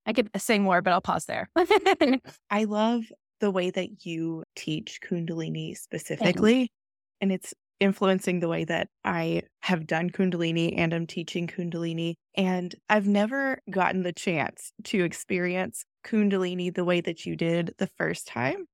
I 0.06 0.14
could 0.14 0.30
say 0.38 0.59
more, 0.59 0.80
but 0.80 0.94
I'll 0.94 1.02
pause 1.02 1.26
there. 1.26 1.50
I 2.50 2.64
love 2.64 3.04
the 3.40 3.50
way 3.50 3.68
that 3.68 4.06
you 4.06 4.42
teach 4.56 5.00
Kundalini 5.06 5.76
specifically. 5.76 6.73
And 7.21 7.30
it's 7.30 7.52
influencing 7.78 8.40
the 8.40 8.49
way 8.49 8.64
that 8.64 8.88
I 9.04 9.42
have 9.61 9.87
done 9.87 10.09
Kundalini 10.09 10.73
and 10.78 10.94
I'm 10.94 11.06
teaching 11.06 11.47
Kundalini. 11.47 12.14
And 12.38 12.75
I've 12.88 13.06
never 13.06 13.59
gotten 13.68 14.02
the 14.02 14.14
chance 14.14 14.73
to 14.85 15.04
experience 15.04 15.85
Kundalini 16.06 16.75
the 16.75 16.87
way 16.87 17.02
that 17.02 17.26
you 17.26 17.37
did 17.37 17.75
the 17.76 17.88
first 17.99 18.26
time. 18.26 18.64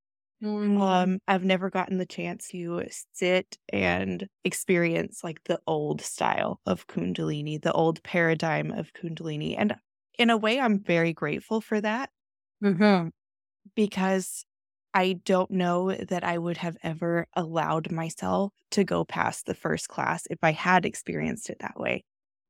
Mm-hmm. 0.43 0.81
Um, 0.81 1.19
I've 1.29 1.45
never 1.45 1.69
gotten 1.69 1.99
the 1.99 2.07
chance 2.07 2.49
to 2.49 2.83
sit 3.13 3.59
and 3.71 4.27
experience 4.45 5.23
like 5.23 5.45
the 5.45 5.61
old 5.67 6.01
style 6.01 6.61
of 6.65 6.87
Kundalini, 6.87 7.61
the 7.61 7.73
old 7.73 8.03
paradigm 8.03 8.71
of 8.71 8.93
Kundalini. 8.95 9.55
And 9.59 9.77
in 10.19 10.31
a 10.31 10.37
way, 10.37 10.59
I'm 10.59 10.79
very 10.79 11.13
grateful 11.13 11.61
for 11.61 11.81
that 11.81 12.11
mm-hmm. 12.65 13.09
because 13.77 14.45
I 14.95 15.21
don't 15.25 15.51
know 15.51 15.93
that 15.93 16.25
I 16.25 16.39
would 16.39 16.57
have 16.57 16.77
ever 16.83 17.27
allowed 17.35 17.93
myself 17.93 18.53
to 18.73 18.83
go 18.83 19.05
past 19.05 19.47
the 19.47 19.55
first 19.55 19.89
class 19.89 20.27
if 20.31 20.39
I 20.43 20.53
had 20.53 20.85
experienced 20.85 21.51
it 21.51 21.59
that 21.61 21.79
way. 21.79 22.03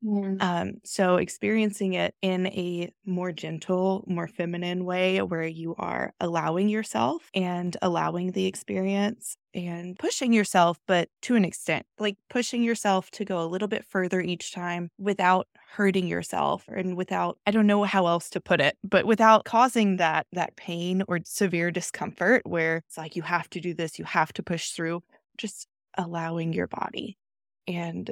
Mm. 0.03 0.43
Um, 0.43 0.73
so 0.83 1.17
experiencing 1.17 1.93
it 1.93 2.15
in 2.23 2.47
a 2.47 2.91
more 3.05 3.33
gentle, 3.33 4.03
more 4.07 4.27
feminine 4.29 4.87
way 4.87 5.21
where 5.21 5.47
you 5.47 5.75
are 5.79 6.15
allowing 6.21 6.71
yourself 6.71 7.29
and 7.35 7.77
allowing 7.83 8.33
the 8.33 8.47
experience 8.47 9.37
and 9.53 9.99
pushing 9.99 10.33
yourself, 10.33 10.79
but 10.87 11.11
to 11.23 11.35
an 11.35 11.45
extent, 11.45 11.85
like 11.99 12.17
pushing 12.31 12.63
yourself 12.63 13.11
to 13.11 13.27
go 13.27 13.43
a 13.43 13.47
little 13.47 13.69
bit 13.69 13.85
further 13.85 14.23
each 14.23 14.53
time 14.55 14.89
without 14.99 15.49
hurting 15.75 16.07
yourself 16.07 16.65
and 16.69 16.97
without, 16.97 17.37
I 17.47 17.51
don't 17.51 17.67
know 17.67 17.85
how 17.85 18.07
else 18.07 18.31
to 18.31 18.41
put 18.41 18.61
it, 18.61 18.79
but 18.83 19.05
without 19.05 19.45
causing 19.45 19.99
that, 19.99 20.27
that 20.33 20.57
pain 20.57 21.03
or 21.09 21.19
severe 21.25 21.71
discomfort 21.71 22.43
where 22.47 22.79
it's 22.87 22.97
like, 22.97 23.17
you 23.17 23.23
have 23.23 23.51
to 23.51 23.61
do 23.61 23.75
this, 23.75 23.99
you 23.99 24.07
have 24.07 24.33
to 24.35 24.43
push 24.43 24.71
through, 24.71 25.03
just 25.37 25.67
allowing 25.99 26.55
your 26.55 26.69
body. 26.69 27.19
And 27.67 28.11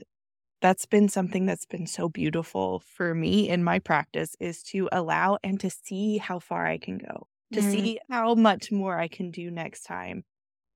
that's 0.61 0.87
been 0.87 1.09
something 1.09 1.47
that's 1.47 1.67
been 1.67 1.87
so 1.87 2.09
beautiful 2.09 2.83
for 2.97 3.15
me 3.15 3.49
in 3.49 3.63
my 3.63 3.79
practice 3.79 4.37
is 4.41 4.63
to 4.65 4.89
allow 4.93 5.39
and 5.43 5.61
to 5.61 5.71
see 5.71 6.19
how 6.19 6.39
far 6.39 6.67
I 6.67 6.79
can 6.79 6.99
go, 6.99 7.29
to 7.53 7.61
mm. 7.61 7.71
see 7.71 8.01
how 8.11 8.35
much 8.35 8.73
more 8.73 8.99
I 8.99 9.09
can 9.09 9.31
do 9.31 9.51
next 9.51 9.85
time. 9.85 10.25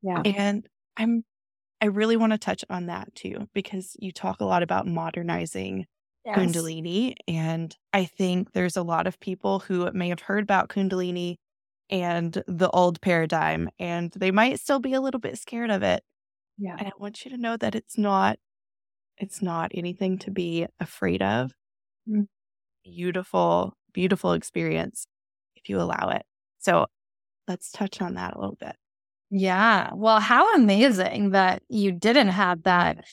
Yeah. 0.03 0.23
And 0.25 0.69
I'm 0.97 1.25
I 1.81 1.87
really 1.87 2.17
want 2.17 2.33
to 2.33 2.39
touch 2.39 2.65
on 2.71 2.87
that 2.87 3.12
too 3.15 3.49
because 3.55 3.97
you 3.99 4.12
talk 4.12 4.41
a 4.41 4.45
lot 4.45 4.62
about 4.62 4.87
modernizing 4.87 5.87
yes. 6.25 6.39
kundalini 6.39 7.15
and 7.27 7.77
I 7.93 8.05
think 8.05 8.53
there's 8.53 8.77
a 8.77 8.85
lot 8.85 9.09
of 9.09 9.19
people 9.19 9.59
who 9.59 9.91
may 9.93 10.09
have 10.11 10.21
heard 10.21 10.45
about 10.45 10.69
kundalini 10.69 11.39
and 11.91 12.43
the 12.47 12.71
old 12.71 13.01
paradigm 13.01 13.69
and 13.81 14.12
they 14.12 14.31
might 14.31 14.61
still 14.61 14.79
be 14.79 14.95
a 14.95 15.01
little 15.01 15.19
bit 15.19 15.39
scared 15.39 15.71
of 15.71 15.83
it. 15.83 16.05
Yeah. 16.57 16.77
And 16.79 16.87
I 16.87 16.93
want 16.99 17.25
you 17.25 17.33
to 17.33 17.37
know 17.37 17.57
that 17.57 17.75
it's 17.75 17.99
not 17.99 18.39
it's 19.19 19.42
not 19.42 19.71
anything 19.75 20.19
to 20.19 20.31
be 20.31 20.66
afraid 20.81 21.23
of. 21.23 21.52
Mm. 22.09 22.26
Beautiful, 22.85 23.75
beautiful 23.92 24.33
experience 24.33 25.07
if 25.57 25.69
you 25.69 25.81
allow 25.81 26.11
it. 26.11 26.23
So 26.59 26.87
let's 27.49 27.71
touch 27.71 28.00
on 28.00 28.14
that 28.14 28.35
a 28.35 28.40
little 28.40 28.57
bit. 28.59 28.76
Yeah. 29.31 29.90
Well, 29.95 30.21
how 30.21 30.54
amazing 30.54 31.31
that 31.31 31.62
you 31.69 31.92
didn't 31.92 32.28
have 32.28 32.64
that 32.64 33.04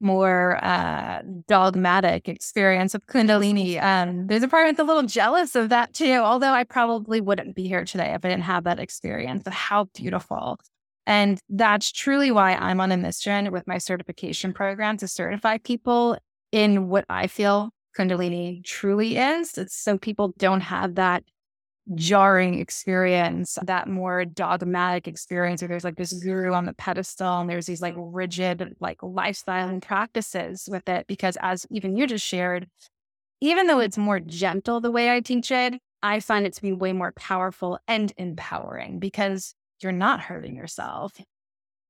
more 0.00 0.62
uh, 0.64 1.22
dogmatic 1.48 2.28
experience 2.28 2.94
of 2.94 3.04
Kundalini. 3.06 3.82
Um, 3.82 4.26
there's 4.26 4.42
a 4.42 4.48
part 4.48 4.68
of 4.68 4.76
that's 4.76 4.84
a 4.84 4.86
little 4.86 5.08
jealous 5.08 5.56
of 5.56 5.70
that 5.70 5.92
too, 5.94 6.12
although 6.12 6.52
I 6.52 6.64
probably 6.64 7.20
wouldn't 7.20 7.56
be 7.56 7.66
here 7.66 7.84
today 7.84 8.14
if 8.14 8.24
I 8.24 8.28
didn't 8.28 8.44
have 8.44 8.64
that 8.64 8.78
experience. 8.78 9.42
But 9.44 9.54
how 9.54 9.84
beautiful 9.94 10.58
and 11.08 11.40
that's 11.48 11.90
truly 11.90 12.30
why 12.30 12.52
I'm 12.52 12.82
on 12.82 12.92
a 12.92 12.96
mission 12.98 13.50
with 13.50 13.66
my 13.66 13.78
certification 13.78 14.52
program 14.52 14.98
to 14.98 15.08
certify 15.08 15.56
people 15.56 16.18
in 16.52 16.88
what 16.90 17.06
I 17.08 17.28
feel 17.28 17.70
Kundalini 17.98 18.62
truly 18.62 19.16
is. 19.16 19.56
It's 19.56 19.74
so 19.74 19.96
people 19.96 20.34
don't 20.36 20.60
have 20.60 20.96
that 20.96 21.24
jarring 21.94 22.58
experience, 22.58 23.56
that 23.62 23.88
more 23.88 24.26
dogmatic 24.26 25.08
experience 25.08 25.62
where 25.62 25.68
there's 25.68 25.82
like 25.82 25.96
this 25.96 26.12
guru 26.12 26.52
on 26.52 26.66
the 26.66 26.74
pedestal 26.74 27.40
and 27.40 27.48
there's 27.48 27.64
these 27.64 27.80
like 27.80 27.94
rigid 27.96 28.76
like 28.78 29.02
lifestyle 29.02 29.66
and 29.66 29.80
practices 29.80 30.68
with 30.70 30.86
it. 30.90 31.06
Because 31.06 31.38
as 31.40 31.66
even 31.70 31.96
you 31.96 32.06
just 32.06 32.26
shared, 32.26 32.68
even 33.40 33.66
though 33.66 33.80
it's 33.80 33.96
more 33.96 34.20
gentle 34.20 34.82
the 34.82 34.90
way 34.90 35.10
I 35.10 35.20
teach 35.20 35.50
it, 35.50 35.80
I 36.02 36.20
find 36.20 36.44
it 36.44 36.52
to 36.52 36.60
be 36.60 36.74
way 36.74 36.92
more 36.92 37.12
powerful 37.12 37.78
and 37.88 38.12
empowering 38.18 38.98
because 38.98 39.54
you're 39.82 39.92
not 39.92 40.20
hurting 40.20 40.54
yourself. 40.54 41.12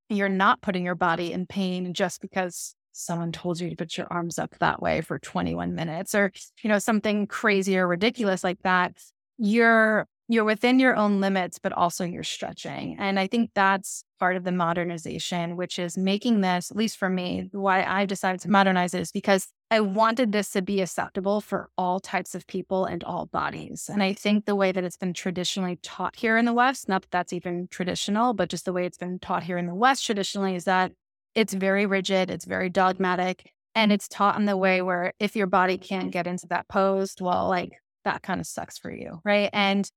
You're 0.09 0.29
not 0.29 0.61
putting 0.61 0.83
your 0.83 0.95
body 0.95 1.31
in 1.31 1.45
pain 1.45 1.93
just 1.93 2.21
because 2.21 2.75
someone 2.91 3.31
told 3.31 3.59
you 3.59 3.69
to 3.69 3.75
put 3.75 3.97
your 3.97 4.07
arms 4.11 4.39
up 4.39 4.55
that 4.59 4.81
way 4.81 5.01
for 5.01 5.19
21 5.19 5.73
minutes 5.73 6.13
or 6.13 6.31
you 6.63 6.69
know 6.69 6.79
something 6.79 7.27
crazy 7.27 7.77
or 7.77 7.87
ridiculous 7.87 8.43
like 8.43 8.59
that 8.63 8.93
you're 9.37 10.05
you're 10.27 10.43
within 10.43 10.79
your 10.79 10.95
own 10.95 11.21
limits 11.21 11.59
but 11.59 11.71
also 11.71 12.03
you're 12.03 12.23
stretching 12.23 12.97
and 12.99 13.19
i 13.19 13.27
think 13.27 13.51
that's 13.53 14.03
part 14.19 14.35
of 14.35 14.43
the 14.43 14.51
modernization 14.51 15.55
which 15.55 15.79
is 15.79 15.97
making 15.97 16.41
this 16.41 16.71
at 16.71 16.77
least 16.77 16.97
for 16.97 17.09
me 17.09 17.47
why 17.51 17.83
i've 17.83 18.07
decided 18.07 18.41
to 18.41 18.49
modernize 18.49 18.93
it 18.93 19.01
is 19.01 19.11
because 19.11 19.47
I 19.71 19.81
wanted 19.81 20.31
this 20.31 20.49
to 20.51 20.63
be 20.63 20.81
acceptable 20.81 21.41
for 21.41 21.69
all 21.77 21.99
types 21.99 22.33
of 22.33 22.47
people 22.47 22.85
and 22.85 23.03
all 23.03 23.27
bodies. 23.27 23.87
And 23.91 24.01
I 24.01 24.13
think 24.13 24.45
the 24.45 24.55
way 24.55 24.71
that 24.71 24.83
it's 24.83 24.97
been 24.97 25.13
traditionally 25.13 25.77
taught 25.83 26.15
here 26.15 26.37
in 26.37 26.45
the 26.45 26.53
West, 26.53 26.89
not 26.89 27.03
that 27.03 27.11
that's 27.11 27.33
even 27.33 27.67
traditional, 27.69 28.33
but 28.33 28.49
just 28.49 28.65
the 28.65 28.73
way 28.73 28.85
it's 28.85 28.97
been 28.97 29.19
taught 29.19 29.43
here 29.43 29.59
in 29.59 29.67
the 29.67 29.75
West 29.75 30.05
traditionally 30.05 30.55
is 30.55 30.63
that 30.63 30.91
it's 31.35 31.53
very 31.53 31.85
rigid, 31.85 32.31
it's 32.31 32.45
very 32.45 32.69
dogmatic, 32.69 33.51
and 33.75 33.91
it's 33.91 34.07
taught 34.07 34.39
in 34.39 34.45
the 34.45 34.57
way 34.57 34.81
where 34.81 35.13
if 35.19 35.35
your 35.35 35.45
body 35.45 35.77
can't 35.77 36.11
get 36.11 36.25
into 36.25 36.47
that 36.47 36.67
pose, 36.67 37.13
well, 37.19 37.47
like 37.47 37.73
that 38.05 38.23
kind 38.23 38.41
of 38.41 38.47
sucks 38.47 38.79
for 38.79 38.91
you. 38.91 39.21
Right. 39.23 39.51
And 39.53 39.87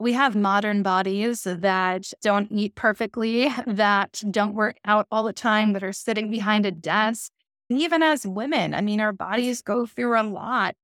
we 0.00 0.14
have 0.14 0.34
modern 0.34 0.82
bodies 0.82 1.44
that 1.44 2.12
don't 2.20 2.50
eat 2.50 2.74
perfectly, 2.74 3.48
that 3.66 4.22
don't 4.28 4.54
work 4.54 4.76
out 4.84 5.06
all 5.12 5.22
the 5.22 5.32
time, 5.32 5.72
that 5.74 5.84
are 5.84 5.92
sitting 5.92 6.32
behind 6.32 6.66
a 6.66 6.72
desk 6.72 7.30
even 7.68 8.02
as 8.02 8.26
women, 8.26 8.74
I 8.74 8.80
mean, 8.80 9.00
our 9.00 9.12
bodies 9.12 9.62
go 9.62 9.86
through 9.86 10.20
a 10.20 10.22
lot 10.22 10.74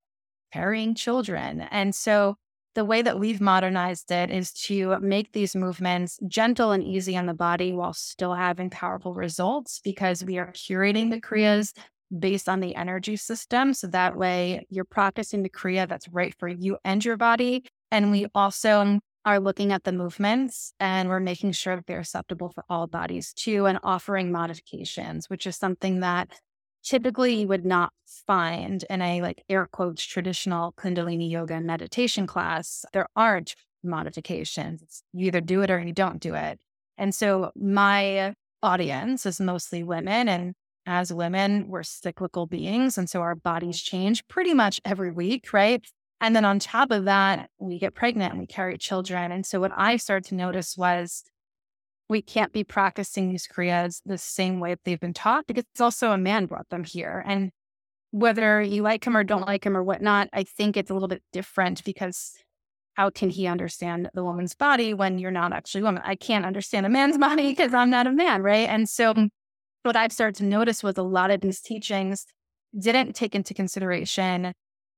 carrying 0.51 0.95
children. 0.95 1.61
And 1.71 1.95
so 1.95 2.35
the 2.73 2.85
way 2.85 3.01
that 3.01 3.19
we've 3.19 3.41
modernized 3.41 4.11
it 4.11 4.31
is 4.31 4.53
to 4.53 4.97
make 4.99 5.33
these 5.33 5.55
movements 5.55 6.19
gentle 6.27 6.71
and 6.71 6.83
easy 6.83 7.17
on 7.17 7.25
the 7.25 7.33
body 7.33 7.73
while 7.73 7.93
still 7.93 8.33
having 8.33 8.69
powerful 8.69 9.13
results 9.13 9.81
because 9.83 10.23
we 10.23 10.37
are 10.37 10.51
curating 10.53 11.11
the 11.11 11.19
Kriyas 11.19 11.73
based 12.17 12.47
on 12.49 12.59
the 12.59 12.75
energy 12.75 13.15
system. 13.15 13.73
So 13.73 13.87
that 13.87 14.17
way 14.17 14.65
you're 14.69 14.85
practicing 14.85 15.43
the 15.43 15.49
Kriya 15.49 15.87
that's 15.87 16.07
right 16.09 16.33
for 16.37 16.47
you 16.47 16.77
and 16.83 17.03
your 17.03 17.17
body. 17.17 17.65
And 17.91 18.11
we 18.11 18.27
also 18.33 18.99
are 19.25 19.39
looking 19.39 19.71
at 19.71 19.83
the 19.83 19.91
movements 19.91 20.73
and 20.79 21.07
we're 21.07 21.19
making 21.19 21.51
sure 21.51 21.75
that 21.75 21.85
they're 21.87 21.99
acceptable 21.99 22.49
for 22.49 22.65
all 22.69 22.87
bodies 22.87 23.33
too 23.33 23.65
and 23.65 23.79
offering 23.83 24.31
modifications, 24.31 25.29
which 25.29 25.45
is 25.45 25.55
something 25.55 25.99
that 25.99 26.29
typically 26.83 27.41
you 27.41 27.47
would 27.47 27.65
not 27.65 27.93
find 28.05 28.83
in 28.89 29.01
a 29.01 29.21
like 29.21 29.43
air 29.49 29.67
quotes 29.71 30.03
traditional 30.03 30.73
Kundalini 30.73 31.29
yoga 31.29 31.59
meditation 31.61 32.27
class. 32.27 32.85
There 32.93 33.07
aren't 33.15 33.55
modifications. 33.83 35.03
You 35.13 35.27
either 35.27 35.41
do 35.41 35.61
it 35.61 35.71
or 35.71 35.79
you 35.79 35.93
don't 35.93 36.19
do 36.19 36.35
it. 36.35 36.59
And 36.97 37.15
so 37.15 37.51
my 37.55 38.35
audience 38.61 39.25
is 39.25 39.39
mostly 39.39 39.83
women. 39.83 40.29
And 40.29 40.53
as 40.85 41.13
women, 41.13 41.67
we're 41.67 41.83
cyclical 41.83 42.47
beings. 42.47 42.97
And 42.97 43.09
so 43.09 43.21
our 43.21 43.35
bodies 43.35 43.81
change 43.81 44.27
pretty 44.27 44.53
much 44.53 44.81
every 44.85 45.11
week, 45.11 45.53
right? 45.53 45.83
And 46.19 46.35
then 46.35 46.45
on 46.45 46.59
top 46.59 46.91
of 46.91 47.05
that, 47.05 47.49
we 47.57 47.79
get 47.79 47.95
pregnant 47.95 48.31
and 48.31 48.39
we 48.39 48.45
carry 48.45 48.77
children. 48.77 49.31
And 49.31 49.45
so 49.45 49.59
what 49.59 49.71
I 49.75 49.97
started 49.97 50.29
to 50.29 50.35
notice 50.35 50.77
was 50.77 51.23
we 52.11 52.21
can't 52.21 52.51
be 52.51 52.65
practicing 52.65 53.29
these 53.29 53.47
kriyas 53.47 54.01
the 54.05 54.17
same 54.17 54.59
way 54.59 54.71
that 54.71 54.81
they've 54.83 54.99
been 54.99 55.13
taught 55.13 55.47
because 55.47 55.63
it's 55.71 55.79
also 55.79 56.11
a 56.11 56.17
man 56.17 56.45
brought 56.45 56.67
them 56.67 56.83
here. 56.83 57.23
And 57.25 57.51
whether 58.11 58.61
you 58.61 58.81
like 58.81 59.07
him 59.07 59.15
or 59.15 59.23
don't 59.23 59.47
like 59.47 59.65
him 59.65 59.77
or 59.77 59.81
whatnot, 59.81 60.27
I 60.33 60.43
think 60.43 60.75
it's 60.75 60.91
a 60.91 60.93
little 60.93 61.07
bit 61.07 61.23
different 61.31 61.85
because 61.85 62.33
how 62.95 63.11
can 63.11 63.29
he 63.29 63.47
understand 63.47 64.09
the 64.13 64.25
woman's 64.25 64.53
body 64.53 64.93
when 64.93 65.19
you're 65.19 65.31
not 65.31 65.53
actually 65.53 65.81
a 65.81 65.83
woman? 65.85 66.03
I 66.05 66.15
can't 66.15 66.45
understand 66.45 66.85
a 66.85 66.89
man's 66.89 67.17
body 67.29 67.49
because 67.51 67.73
I'm 67.73 67.89
not 67.89 68.07
a 68.07 68.11
man, 68.11 68.43
right? 68.43 68.67
And 68.67 68.89
so 68.89 69.13
mm, 69.13 69.29
what 69.83 69.95
I've 69.95 70.11
started 70.11 70.35
to 70.39 70.43
notice 70.43 70.83
was 70.83 70.97
a 70.97 71.03
lot 71.03 71.31
of 71.31 71.39
these 71.39 71.61
teachings 71.61 72.25
didn't 72.77 73.15
take 73.15 73.35
into 73.35 73.53
consideration 73.53 74.51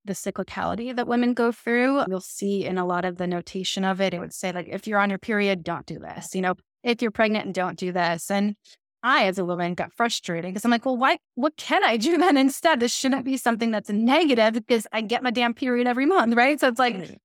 the 0.04 0.14
cyclicality 0.14 0.96
that 0.96 1.08
women 1.08 1.36
go 1.36 1.52
through. 1.52 2.06
You'll 2.08 2.22
see 2.22 2.66
in 2.66 2.80
a 2.80 2.88
lot 2.88 3.06
of 3.06 3.18
the 3.18 3.28
notation 3.28 3.86
of 3.86 4.02
it, 4.02 4.16
it 4.16 4.20
would 4.20 4.34
say, 4.34 4.52
like, 4.52 4.68
if 4.68 4.88
you're 4.88 5.00
on 5.00 5.12
your 5.12 5.20
period, 5.20 5.64
don't 5.64 5.86
do 5.86 6.00
this. 6.00 6.34
You 6.34 6.42
know, 6.42 6.56
if 6.84 7.02
you're 7.02 7.12
pregnant 7.12 7.46
and 7.46 7.54
don't 7.54 7.78
do 7.78 7.92
this. 7.92 8.30
And 8.30 8.56
I, 9.02 9.26
as 9.26 9.38
a 9.38 9.46
woman, 9.46 9.74
got 9.74 9.94
frustrated 9.94 10.50
because 10.50 10.64
I'm 10.64 10.72
like, 10.72 10.86
well, 10.86 10.98
why, 10.98 11.18
what 11.36 11.58
can 11.58 11.84
I 11.84 11.98
do 11.98 12.18
then 12.18 12.38
instead? 12.38 12.80
This 12.80 12.94
shouldn't 12.94 13.26
be 13.26 13.38
something 13.38 13.72
that's 13.72 13.90
negative 13.90 14.54
because 14.54 14.88
I 14.92 15.02
get 15.02 15.24
my 15.24 15.32
damn 15.32 15.54
period 15.54 15.88
every 15.88 16.06
month, 16.06 16.36
right? 16.36 16.60
So 16.60 16.70
it's 16.70 16.80
like, 16.80 17.20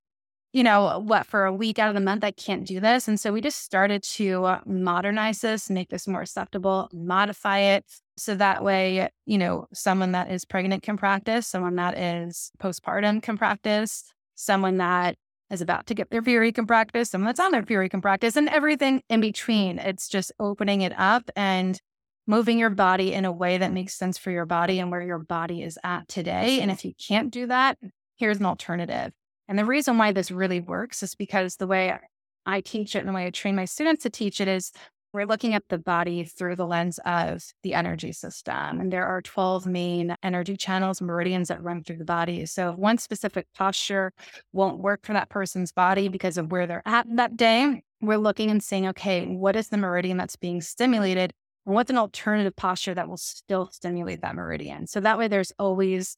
you 0.52 0.64
know, 0.64 1.00
what, 1.04 1.26
for 1.26 1.44
a 1.44 1.52
week 1.52 1.78
out 1.78 1.88
of 1.88 1.94
the 1.94 2.00
month, 2.00 2.24
I 2.24 2.32
can't 2.32 2.66
do 2.66 2.80
this. 2.80 3.06
And 3.06 3.20
so 3.20 3.32
we 3.32 3.40
just 3.40 3.60
started 3.62 4.02
to 4.14 4.44
uh, 4.44 4.60
modernize 4.66 5.40
this, 5.40 5.70
make 5.70 5.90
this 5.90 6.08
more 6.08 6.22
acceptable, 6.22 6.88
modify 6.92 7.58
it. 7.58 7.84
So 8.16 8.34
that 8.34 8.64
way, 8.64 9.08
you 9.26 9.38
know, 9.38 9.66
someone 9.72 10.12
that 10.12 10.32
is 10.32 10.44
pregnant 10.44 10.82
can 10.82 10.96
practice, 10.96 11.46
someone 11.46 11.76
that 11.76 11.96
is 11.96 12.50
postpartum 12.58 13.22
can 13.22 13.38
practice, 13.38 14.12
someone 14.34 14.78
that 14.78 15.16
is 15.50 15.60
about 15.60 15.86
to 15.86 15.94
get 15.94 16.10
their 16.10 16.22
period 16.22 16.54
can 16.54 16.66
practice, 16.66 17.10
someone 17.10 17.26
that's 17.26 17.40
on 17.40 17.52
their 17.52 17.62
period 17.62 17.90
can 17.90 18.00
practice, 18.00 18.36
and 18.36 18.48
everything 18.48 19.02
in 19.08 19.20
between. 19.20 19.78
It's 19.78 20.08
just 20.08 20.32
opening 20.38 20.82
it 20.82 20.92
up 20.98 21.30
and 21.36 21.80
moving 22.26 22.58
your 22.58 22.70
body 22.70 23.14
in 23.14 23.24
a 23.24 23.32
way 23.32 23.56
that 23.56 23.72
makes 23.72 23.94
sense 23.94 24.18
for 24.18 24.30
your 24.30 24.44
body 24.44 24.78
and 24.78 24.90
where 24.90 25.00
your 25.00 25.18
body 25.18 25.62
is 25.62 25.78
at 25.82 26.06
today. 26.08 26.60
And 26.60 26.70
if 26.70 26.84
you 26.84 26.92
can't 26.94 27.30
do 27.30 27.46
that, 27.46 27.78
here's 28.16 28.38
an 28.38 28.44
alternative. 28.46 29.12
And 29.48 29.58
the 29.58 29.64
reason 29.64 29.96
why 29.96 30.12
this 30.12 30.30
really 30.30 30.60
works 30.60 31.02
is 31.02 31.14
because 31.14 31.56
the 31.56 31.66
way 31.66 31.98
I 32.44 32.60
teach 32.60 32.94
it 32.94 32.98
and 32.98 33.08
the 33.08 33.12
way 33.14 33.26
I 33.26 33.30
train 33.30 33.56
my 33.56 33.64
students 33.64 34.02
to 34.02 34.10
teach 34.10 34.42
it 34.42 34.48
is 34.48 34.72
we're 35.12 35.26
looking 35.26 35.54
at 35.54 35.64
the 35.68 35.78
body 35.78 36.24
through 36.24 36.56
the 36.56 36.66
lens 36.66 36.98
of 37.04 37.42
the 37.62 37.74
energy 37.74 38.12
system. 38.12 38.80
And 38.80 38.92
there 38.92 39.06
are 39.06 39.22
12 39.22 39.66
main 39.66 40.14
energy 40.22 40.56
channels, 40.56 41.00
meridians 41.00 41.48
that 41.48 41.62
run 41.62 41.82
through 41.82 41.96
the 41.96 42.04
body. 42.04 42.44
So 42.46 42.70
if 42.70 42.76
one 42.76 42.98
specific 42.98 43.46
posture 43.56 44.12
won't 44.52 44.78
work 44.78 45.06
for 45.06 45.14
that 45.14 45.30
person's 45.30 45.72
body 45.72 46.08
because 46.08 46.36
of 46.36 46.52
where 46.52 46.66
they're 46.66 46.82
at 46.84 47.06
that 47.16 47.36
day, 47.36 47.82
we're 48.00 48.18
looking 48.18 48.50
and 48.50 48.62
saying, 48.62 48.86
okay, 48.88 49.24
what 49.26 49.56
is 49.56 49.68
the 49.68 49.78
meridian 49.78 50.18
that's 50.18 50.36
being 50.36 50.60
stimulated? 50.60 51.32
And 51.66 51.74
what's 51.74 51.90
an 51.90 51.98
alternative 51.98 52.54
posture 52.54 52.94
that 52.94 53.08
will 53.08 53.16
still 53.16 53.70
stimulate 53.72 54.22
that 54.22 54.34
meridian? 54.34 54.86
So 54.86 55.00
that 55.00 55.18
way 55.18 55.28
there's 55.28 55.52
always 55.58 56.16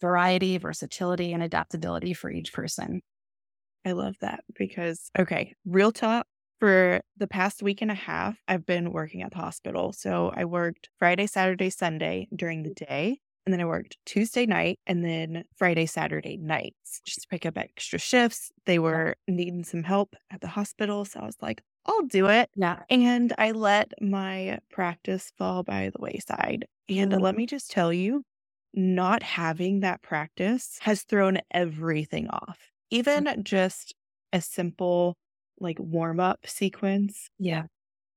variety, 0.00 0.58
versatility, 0.58 1.32
and 1.32 1.42
adaptability 1.42 2.14
for 2.14 2.30
each 2.30 2.52
person. 2.52 3.02
I 3.84 3.92
love 3.92 4.14
that 4.20 4.44
because, 4.56 5.10
okay, 5.18 5.54
real 5.64 5.92
talk, 5.92 6.26
for 6.58 7.00
the 7.16 7.26
past 7.26 7.62
week 7.62 7.82
and 7.82 7.90
a 7.90 7.94
half, 7.94 8.36
I've 8.48 8.66
been 8.66 8.92
working 8.92 9.22
at 9.22 9.32
the 9.32 9.38
hospital. 9.38 9.92
So 9.92 10.32
I 10.34 10.44
worked 10.44 10.88
Friday, 10.98 11.26
Saturday, 11.26 11.70
Sunday 11.70 12.28
during 12.34 12.62
the 12.62 12.74
day. 12.74 13.20
And 13.46 13.52
then 13.52 13.60
I 13.62 13.64
worked 13.64 13.96
Tuesday 14.04 14.44
night 14.44 14.78
and 14.86 15.02
then 15.02 15.44
Friday, 15.56 15.86
Saturday 15.86 16.36
nights 16.36 17.00
just 17.06 17.22
to 17.22 17.28
pick 17.28 17.46
up 17.46 17.56
extra 17.56 17.98
shifts. 17.98 18.50
They 18.66 18.78
were 18.78 19.14
needing 19.26 19.64
some 19.64 19.84
help 19.84 20.14
at 20.30 20.42
the 20.42 20.48
hospital. 20.48 21.06
So 21.06 21.20
I 21.20 21.24
was 21.24 21.38
like, 21.40 21.62
I'll 21.86 22.02
do 22.02 22.26
it. 22.26 22.50
Yeah. 22.54 22.82
And 22.90 23.32
I 23.38 23.52
let 23.52 23.92
my 24.02 24.58
practice 24.70 25.32
fall 25.38 25.62
by 25.62 25.90
the 25.94 26.00
wayside. 26.00 26.66
And 26.90 27.12
mm-hmm. 27.12 27.22
let 27.22 27.36
me 27.36 27.46
just 27.46 27.70
tell 27.70 27.90
you, 27.90 28.22
not 28.74 29.22
having 29.22 29.80
that 29.80 30.02
practice 30.02 30.78
has 30.82 31.02
thrown 31.04 31.38
everything 31.50 32.28
off. 32.28 32.58
Even 32.90 33.24
mm-hmm. 33.24 33.42
just 33.44 33.94
a 34.32 34.42
simple 34.42 35.16
like 35.60 35.78
warm 35.78 36.20
up 36.20 36.46
sequence. 36.46 37.30
Yeah. 37.38 37.64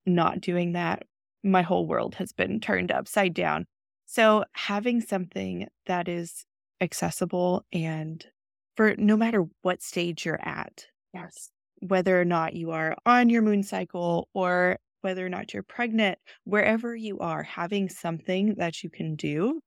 Not 0.06 0.42
doing 0.42 0.74
that, 0.74 1.04
my 1.44 1.62
whole 1.62 1.86
world 1.86 2.16
has 2.16 2.32
been 2.32 2.60
turned 2.60 2.92
upside 2.92 3.34
down. 3.34 3.66
So 4.06 4.46
having 4.54 5.02
something 5.02 5.68
that 5.86 6.08
is 6.08 6.46
accessible 6.82 7.66
and 7.72 8.26
for 8.76 8.96
no 8.98 9.16
matter 9.16 9.46
what 9.62 9.82
stage 9.82 10.26
you're 10.26 10.42
at. 10.42 10.86
Yes. 11.14 11.50
Whether 11.80 12.20
or 12.20 12.26
not 12.26 12.54
you 12.54 12.72
are 12.72 12.96
on 13.06 13.30
your 13.30 13.42
moon 13.42 13.64
cycle 13.64 14.28
or 14.34 14.78
whether 15.02 15.26
or 15.26 15.30
not 15.30 15.54
you're 15.54 15.64
pregnant, 15.64 16.20
wherever 16.44 16.96
you 16.96 17.20
are, 17.20 17.44
having 17.44 17.90
something 17.90 18.56
that 18.56 18.84
you 18.84 18.90
can 18.90 19.16
do 19.16 19.62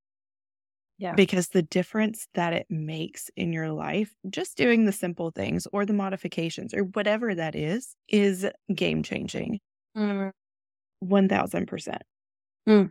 yeah. 0.98 1.14
Because 1.14 1.48
the 1.48 1.62
difference 1.62 2.28
that 2.34 2.52
it 2.52 2.66
makes 2.70 3.30
in 3.36 3.52
your 3.52 3.70
life, 3.70 4.14
just 4.30 4.56
doing 4.56 4.84
the 4.84 4.92
simple 4.92 5.30
things 5.30 5.66
or 5.72 5.84
the 5.84 5.92
modifications 5.92 6.72
or 6.72 6.84
whatever 6.84 7.34
that 7.34 7.56
is, 7.56 7.96
is 8.08 8.46
game 8.74 9.02
changing. 9.02 9.58
Mm. 9.96 10.30
1000%. 11.04 11.98
Mm. 12.68 12.88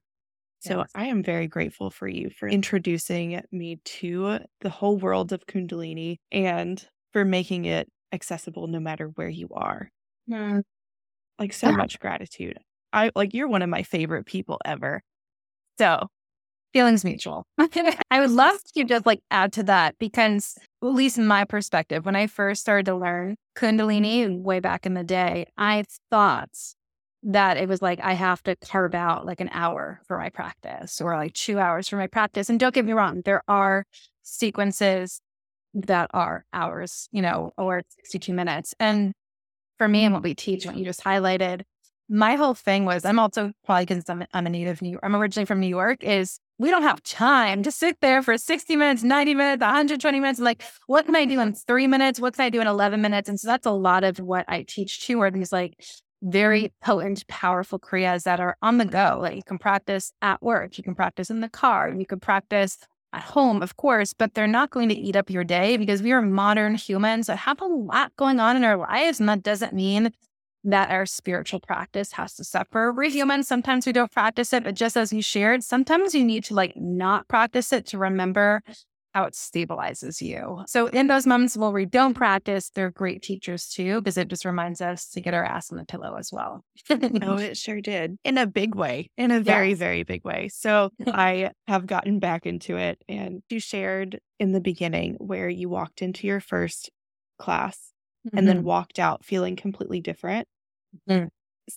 So 0.60 0.78
yes. 0.80 0.88
I 0.96 1.06
am 1.06 1.24
very 1.24 1.48
grateful 1.48 1.90
for 1.90 2.08
you 2.08 2.30
for 2.30 2.48
introducing 2.48 3.42
me 3.52 3.80
to 3.84 4.40
the 4.62 4.70
whole 4.70 4.98
world 4.98 5.34
of 5.34 5.46
Kundalini 5.46 6.18
and 6.32 6.86
for 7.12 7.26
making 7.26 7.66
it 7.66 7.90
accessible 8.12 8.68
no 8.68 8.80
matter 8.80 9.08
where 9.16 9.30
you 9.30 9.50
are. 9.54 9.90
Mm. 10.30 10.64
Like 11.40 11.54
so 11.54 11.72
much 11.72 12.00
gratitude. 12.00 12.58
I 12.92 13.12
like 13.16 13.34
you're 13.34 13.48
one 13.48 13.62
of 13.62 13.70
my 13.70 13.84
favorite 13.84 14.26
people 14.26 14.60
ever. 14.64 15.02
So 15.80 16.08
feelings 16.74 17.06
mutual. 17.06 17.46
I 18.12 18.20
would 18.20 18.32
love 18.32 18.58
to 18.76 18.84
just 18.84 19.06
like 19.06 19.22
add 19.32 19.54
to 19.54 19.64
that 19.64 19.98
because, 20.00 20.58
at 20.82 20.88
least 20.88 21.18
in 21.18 21.26
my 21.26 21.46
perspective, 21.46 22.06
when 22.06 22.16
I 22.16 22.28
first 22.28 22.62
started 22.62 22.88
to 22.88 22.96
learn 22.96 23.38
Kundalini 23.56 24.42
way 24.42 24.60
back 24.60 24.86
in 24.86 24.96
the 24.96 25.04
day, 25.04 25.46
I 25.58 25.86
thought 26.10 26.50
that 27.24 27.58
it 27.58 27.70
was 27.70 27.82
like 27.82 28.00
I 28.02 28.14
have 28.14 28.44
to 28.44 28.56
carve 28.58 28.94
out 28.94 29.26
like 29.26 29.40
an 29.40 29.50
hour 29.54 30.02
for 30.08 30.18
my 30.18 30.30
practice 30.30 31.00
or 31.00 31.16
like 31.16 31.34
two 31.34 31.58
hours 31.58 31.88
for 31.88 31.96
my 31.96 32.08
practice. 32.08 32.50
And 32.50 32.60
don't 32.60 32.76
get 32.76 32.86
me 32.86 32.92
wrong, 32.92 33.22
there 33.24 33.44
are 33.48 33.86
sequences 34.24 35.22
that 35.74 36.10
are 36.14 36.46
hours, 36.54 37.08
you 37.12 37.22
know, 37.22 37.54
or 37.58 37.84
62 38.04 38.34
minutes. 38.34 38.76
And 38.80 39.14
for 39.78 39.88
me 39.88 40.04
and 40.04 40.14
what 40.14 40.24
we 40.24 40.36
teach, 40.36 40.66
what 40.66 40.78
you 40.78 40.86
just 40.86 41.04
highlighted, 41.04 41.62
my 42.10 42.36
whole 42.36 42.54
thing 42.54 42.86
was 42.86 43.06
I'm 43.06 43.20
also 43.20 43.52
probably 43.66 43.86
because 43.86 44.04
I'm, 44.10 44.26
I'm 44.34 44.46
a 44.46 44.50
native 44.50 44.82
New 44.82 44.92
York, 44.92 45.02
I'm 45.04 45.16
originally 45.16 45.46
from 45.46 45.60
New 45.60 45.68
York, 45.68 46.04
is 46.04 46.40
we 46.60 46.70
don't 46.70 46.84
have 46.84 47.02
time 47.04 47.64
to 47.64 47.72
sit 47.72 48.00
there 48.02 48.22
for 48.22 48.38
60 48.38 48.76
minutes, 48.76 49.04
90 49.04 49.36
minutes, 49.36 49.62
120 49.62 50.20
minutes. 50.20 50.40
Like, 50.40 50.64
what 50.88 51.06
can 51.06 51.16
I 51.16 51.26
do 51.26 51.40
in 51.40 51.54
three 51.54 51.88
minutes? 51.88 52.20
What 52.20 52.36
can 52.36 52.46
I 52.46 52.50
do 52.50 52.62
in 52.62 52.68
11 52.68 53.02
minutes? 53.02 53.28
And 53.28 53.40
so 53.40 53.48
that's 53.48 53.66
a 53.66 53.72
lot 53.72 54.04
of 54.04 54.20
what 54.20 54.46
I 54.48 54.64
teach 54.68 55.06
too, 55.06 55.20
are 55.22 55.32
these 55.32 55.52
like 55.52 55.76
very 56.22 56.72
potent, 56.82 57.28
powerful 57.28 57.80
Kriyas 57.80 58.24
that 58.24 58.40
are 58.40 58.56
on 58.62 58.78
the 58.78 58.86
go. 58.86 59.20
Like 59.22 59.36
you 59.36 59.44
can 59.44 59.58
practice 59.58 60.14
at 60.22 60.42
work, 60.42 60.78
you 60.78 60.84
can 60.84 60.96
practice 60.96 61.30
in 61.30 61.42
the 61.42 61.50
car, 61.50 61.94
you 61.94 62.06
can 62.06 62.20
practice 62.20 62.78
at 63.12 63.22
home, 63.22 63.62
of 63.62 63.78
course, 63.78 64.14
but 64.14 64.34
they're 64.34 64.48
not 64.48 64.72
going 64.72 64.90
to 64.90 64.96
eat 64.96 65.16
up 65.16 65.30
your 65.30 65.44
day 65.44 65.78
because 65.78 66.02
we 66.02 66.12
are 66.12 66.22
modern 66.22 66.76
humans 66.76 67.28
that 67.28 67.38
have 67.38 67.62
a 67.62 67.66
lot 67.66 68.16
going 68.16 68.40
on 68.40 68.56
in 68.56 68.64
our 68.64 68.78
lives. 68.78 69.20
And 69.20 69.30
that 69.30 69.44
doesn't 69.44 69.74
mean 69.74 70.12
that 70.64 70.90
our 70.90 71.06
spiritual 71.06 71.60
practice 71.60 72.14
has 72.14 72.34
to 72.36 72.44
suffer. 72.44 72.94
We're 72.94 73.10
human. 73.10 73.44
Sometimes 73.44 73.86
we 73.86 73.92
don't 73.92 74.12
practice 74.12 74.54
it, 74.54 74.64
but 74.64 74.76
just 74.76 74.96
as 74.96 75.12
you 75.12 75.22
shared, 75.22 75.64
sometimes 75.64 76.16
you 76.16 76.24
need 76.24 76.46
to 76.46 76.54
like 76.54 76.74
not 76.76 77.28
practice 77.28 77.74
it 77.74 77.86
to 77.88 77.98
remember 77.98 78.62
how 79.14 79.26
it 79.26 79.34
stabilizes 79.34 80.22
you. 80.22 80.64
So 80.66 80.88
in 80.88 81.08
those 81.08 81.28
moments 81.28 81.56
where 81.56 81.70
we 81.70 81.86
don't 81.86 82.16
practice, 82.16 82.72
they're 82.74 82.90
great 82.90 83.22
teachers 83.22 83.70
too, 83.70 84.02
because 84.02 84.18
it 84.18 84.28
just 84.28 84.44
reminds 84.44 84.82
us 84.82 85.08
to 85.10 85.22
get 85.22 85.36
our 85.36 85.44
ass 85.44 85.72
on 85.72 85.78
the 85.78 85.86
pillow 85.86 86.16
as 86.18 86.32
well. 86.32 86.64
oh, 86.90 87.38
it 87.38 87.56
sure 87.56 87.80
did. 87.80 88.18
In 88.24 88.38
a 88.38 88.48
big 88.48 88.74
way, 88.74 89.10
in 89.18 89.32
a 89.32 89.40
very, 89.40 89.76
very 89.76 90.04
big 90.04 90.26
way. 90.26 90.50
So 90.50 90.90
I 91.08 91.52
have 91.68 91.86
gotten 91.86 92.20
back 92.20 92.46
into 92.46 92.78
it. 92.78 93.04
And 93.08 93.44
you 93.50 93.60
shared 93.60 94.20
in 94.40 94.52
the 94.52 94.62
beginning 94.62 95.16
where 95.20 95.50
you 95.50 95.70
walked 95.70 96.02
into 96.02 96.26
your 96.26 96.40
first 96.40 96.90
class 97.38 97.78
mm-hmm. 98.26 98.38
and 98.38 98.48
then 98.48 98.58
mm-hmm. 98.58 98.68
walked 98.68 98.98
out 98.98 99.24
feeling 99.24 99.56
completely 99.56 100.02
different. 100.02 100.48
Mm. 101.10 101.30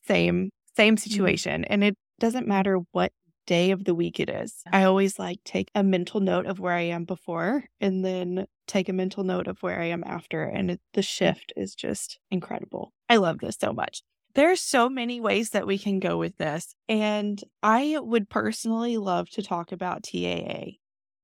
Same, 0.06 0.50
same 0.76 0.96
mm-hmm. 0.96 1.10
situation. 1.10 1.64
And 1.64 1.84
it 1.84 1.96
doesn't 2.18 2.46
matter 2.46 2.78
what 2.92 3.12
day 3.46 3.70
of 3.70 3.84
the 3.84 3.94
week 3.94 4.20
it 4.20 4.28
is. 4.28 4.62
I 4.72 4.84
always 4.84 5.18
like 5.18 5.38
take 5.44 5.70
a 5.74 5.82
mental 5.82 6.20
note 6.20 6.46
of 6.46 6.58
where 6.58 6.74
I 6.74 6.82
am 6.82 7.04
before 7.04 7.64
and 7.80 8.04
then 8.04 8.46
take 8.66 8.88
a 8.88 8.92
mental 8.92 9.24
note 9.24 9.46
of 9.46 9.62
where 9.62 9.80
I 9.80 9.86
am 9.86 10.02
after. 10.04 10.42
And 10.42 10.72
it, 10.72 10.80
the 10.94 11.02
shift 11.02 11.52
is 11.56 11.74
just 11.74 12.18
incredible. 12.30 12.92
I 13.08 13.16
love 13.16 13.38
this 13.38 13.56
so 13.58 13.72
much. 13.72 14.02
There 14.34 14.50
are 14.50 14.56
so 14.56 14.88
many 14.88 15.20
ways 15.20 15.50
that 15.50 15.66
we 15.66 15.78
can 15.78 15.98
go 15.98 16.18
with 16.18 16.36
this. 16.36 16.74
And 16.88 17.42
I 17.62 17.98
would 18.00 18.28
personally 18.28 18.98
love 18.98 19.30
to 19.30 19.42
talk 19.42 19.72
about 19.72 20.02
TAA. 20.02 20.72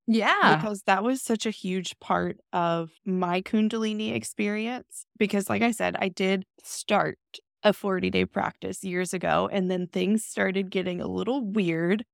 Yeah. 0.07 0.57
Because 0.57 0.83
that 0.87 1.05
was 1.05 1.23
such 1.23 1.45
a 1.45 1.51
huge 1.51 1.99
part 2.01 2.39
of 2.53 2.91
my 3.05 3.43
Kundalini 3.43 4.15
experience. 4.15 5.05
Because, 5.19 5.51
like 5.51 5.63
I 5.63 5.73
said, 5.73 5.97
I 5.99 6.09
did 6.09 6.45
start 6.63 7.19
a 7.65 7.73
40 7.73 8.11
day 8.11 8.25
practice 8.25 8.83
years 8.83 9.13
ago 9.13 9.49
and 9.53 9.71
then 9.71 9.87
things 9.87 10.25
started 10.25 10.71
getting 10.71 11.01
a 11.01 11.07
little 11.07 11.45
weird 11.45 12.05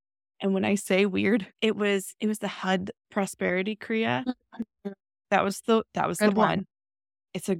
and 0.40 0.54
when 0.54 0.64
i 0.64 0.74
say 0.74 1.06
weird 1.06 1.46
it 1.60 1.76
was 1.76 2.14
it 2.20 2.26
was 2.26 2.38
the 2.38 2.48
hud 2.48 2.90
prosperity 3.10 3.76
kriya 3.76 4.24
mm-hmm. 4.24 4.92
that 5.30 5.44
was 5.44 5.60
the 5.66 5.82
that 5.94 6.08
was 6.08 6.18
Good 6.18 6.32
the 6.32 6.34
one. 6.34 6.48
one 6.48 6.66
it's 7.34 7.48
a 7.48 7.56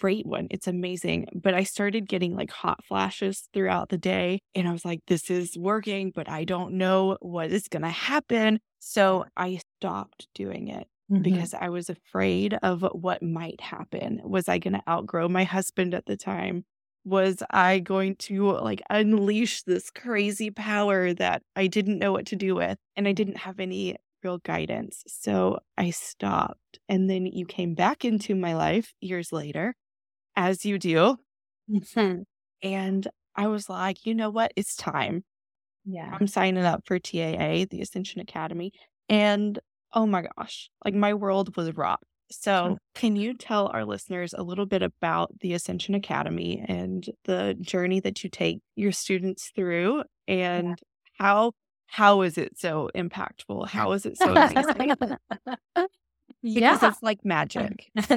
great 0.00 0.26
one 0.26 0.48
it's 0.50 0.66
amazing 0.66 1.26
but 1.34 1.54
i 1.54 1.62
started 1.62 2.08
getting 2.08 2.34
like 2.34 2.50
hot 2.50 2.84
flashes 2.84 3.48
throughout 3.52 3.88
the 3.88 3.98
day 3.98 4.40
and 4.54 4.68
i 4.68 4.72
was 4.72 4.84
like 4.84 5.00
this 5.06 5.30
is 5.30 5.56
working 5.56 6.10
but 6.14 6.28
i 6.28 6.44
don't 6.44 6.74
know 6.74 7.16
what 7.20 7.50
is 7.52 7.68
going 7.68 7.82
to 7.82 7.88
happen 7.88 8.58
so 8.80 9.24
i 9.36 9.58
stopped 9.78 10.26
doing 10.34 10.68
it 10.68 10.86
Mm-hmm. 11.10 11.22
because 11.22 11.52
I 11.52 11.68
was 11.68 11.90
afraid 11.90 12.54
of 12.62 12.86
what 12.92 13.22
might 13.22 13.60
happen. 13.60 14.20
Was 14.24 14.48
I 14.48 14.58
going 14.58 14.74
to 14.74 14.82
outgrow 14.88 15.28
my 15.28 15.44
husband 15.44 15.94
at 15.94 16.06
the 16.06 16.16
time? 16.16 16.64
Was 17.04 17.42
I 17.50 17.80
going 17.80 18.16
to 18.16 18.52
like 18.52 18.82
unleash 18.88 19.62
this 19.62 19.90
crazy 19.90 20.50
power 20.50 21.12
that 21.14 21.42
I 21.56 21.66
didn't 21.66 21.98
know 21.98 22.12
what 22.12 22.26
to 22.26 22.36
do 22.36 22.54
with 22.54 22.78
and 22.96 23.08
I 23.08 23.12
didn't 23.12 23.38
have 23.38 23.58
any 23.58 23.96
real 24.22 24.38
guidance. 24.38 25.02
So 25.06 25.58
I 25.76 25.90
stopped. 25.90 26.78
And 26.88 27.10
then 27.10 27.26
you 27.26 27.44
came 27.46 27.74
back 27.74 28.04
into 28.04 28.34
my 28.34 28.54
life 28.54 28.92
years 29.00 29.32
later, 29.32 29.74
as 30.36 30.64
you 30.64 30.78
do. 30.78 31.16
Mm-hmm. 31.70 32.22
And 32.64 33.08
I 33.34 33.48
was 33.48 33.68
like, 33.68 34.06
you 34.06 34.14
know 34.14 34.30
what? 34.30 34.52
It's 34.54 34.76
time. 34.76 35.24
Yeah. 35.84 36.08
I'm 36.12 36.28
signing 36.28 36.64
up 36.64 36.82
for 36.86 37.00
TAA, 37.00 37.66
the 37.68 37.80
Ascension 37.82 38.20
Academy. 38.20 38.70
And 39.08 39.58
oh 39.92 40.06
my 40.06 40.26
gosh, 40.36 40.70
like 40.84 40.94
my 40.94 41.12
world 41.14 41.56
was 41.56 41.74
rocked. 41.76 42.04
So, 42.32 42.78
can 42.94 43.16
you 43.16 43.34
tell 43.34 43.68
our 43.68 43.84
listeners 43.84 44.34
a 44.34 44.42
little 44.42 44.66
bit 44.66 44.82
about 44.82 45.38
the 45.40 45.52
Ascension 45.54 45.94
Academy 45.94 46.64
and 46.66 47.08
the 47.24 47.56
journey 47.60 48.00
that 48.00 48.24
you 48.24 48.30
take 48.30 48.60
your 48.76 48.92
students 48.92 49.50
through 49.54 50.04
and 50.26 50.68
yeah. 50.68 50.74
how 51.18 51.52
how 51.86 52.22
is 52.22 52.38
it 52.38 52.58
so 52.58 52.88
impactful? 52.94 53.68
How 53.68 53.92
is 53.92 54.06
it 54.06 54.16
so 54.16 54.32
amazing? 54.36 55.16
Yeah. 56.44 56.74
Because 56.74 56.94
it's 56.94 57.02
like 57.02 57.24
magic. 57.24 57.90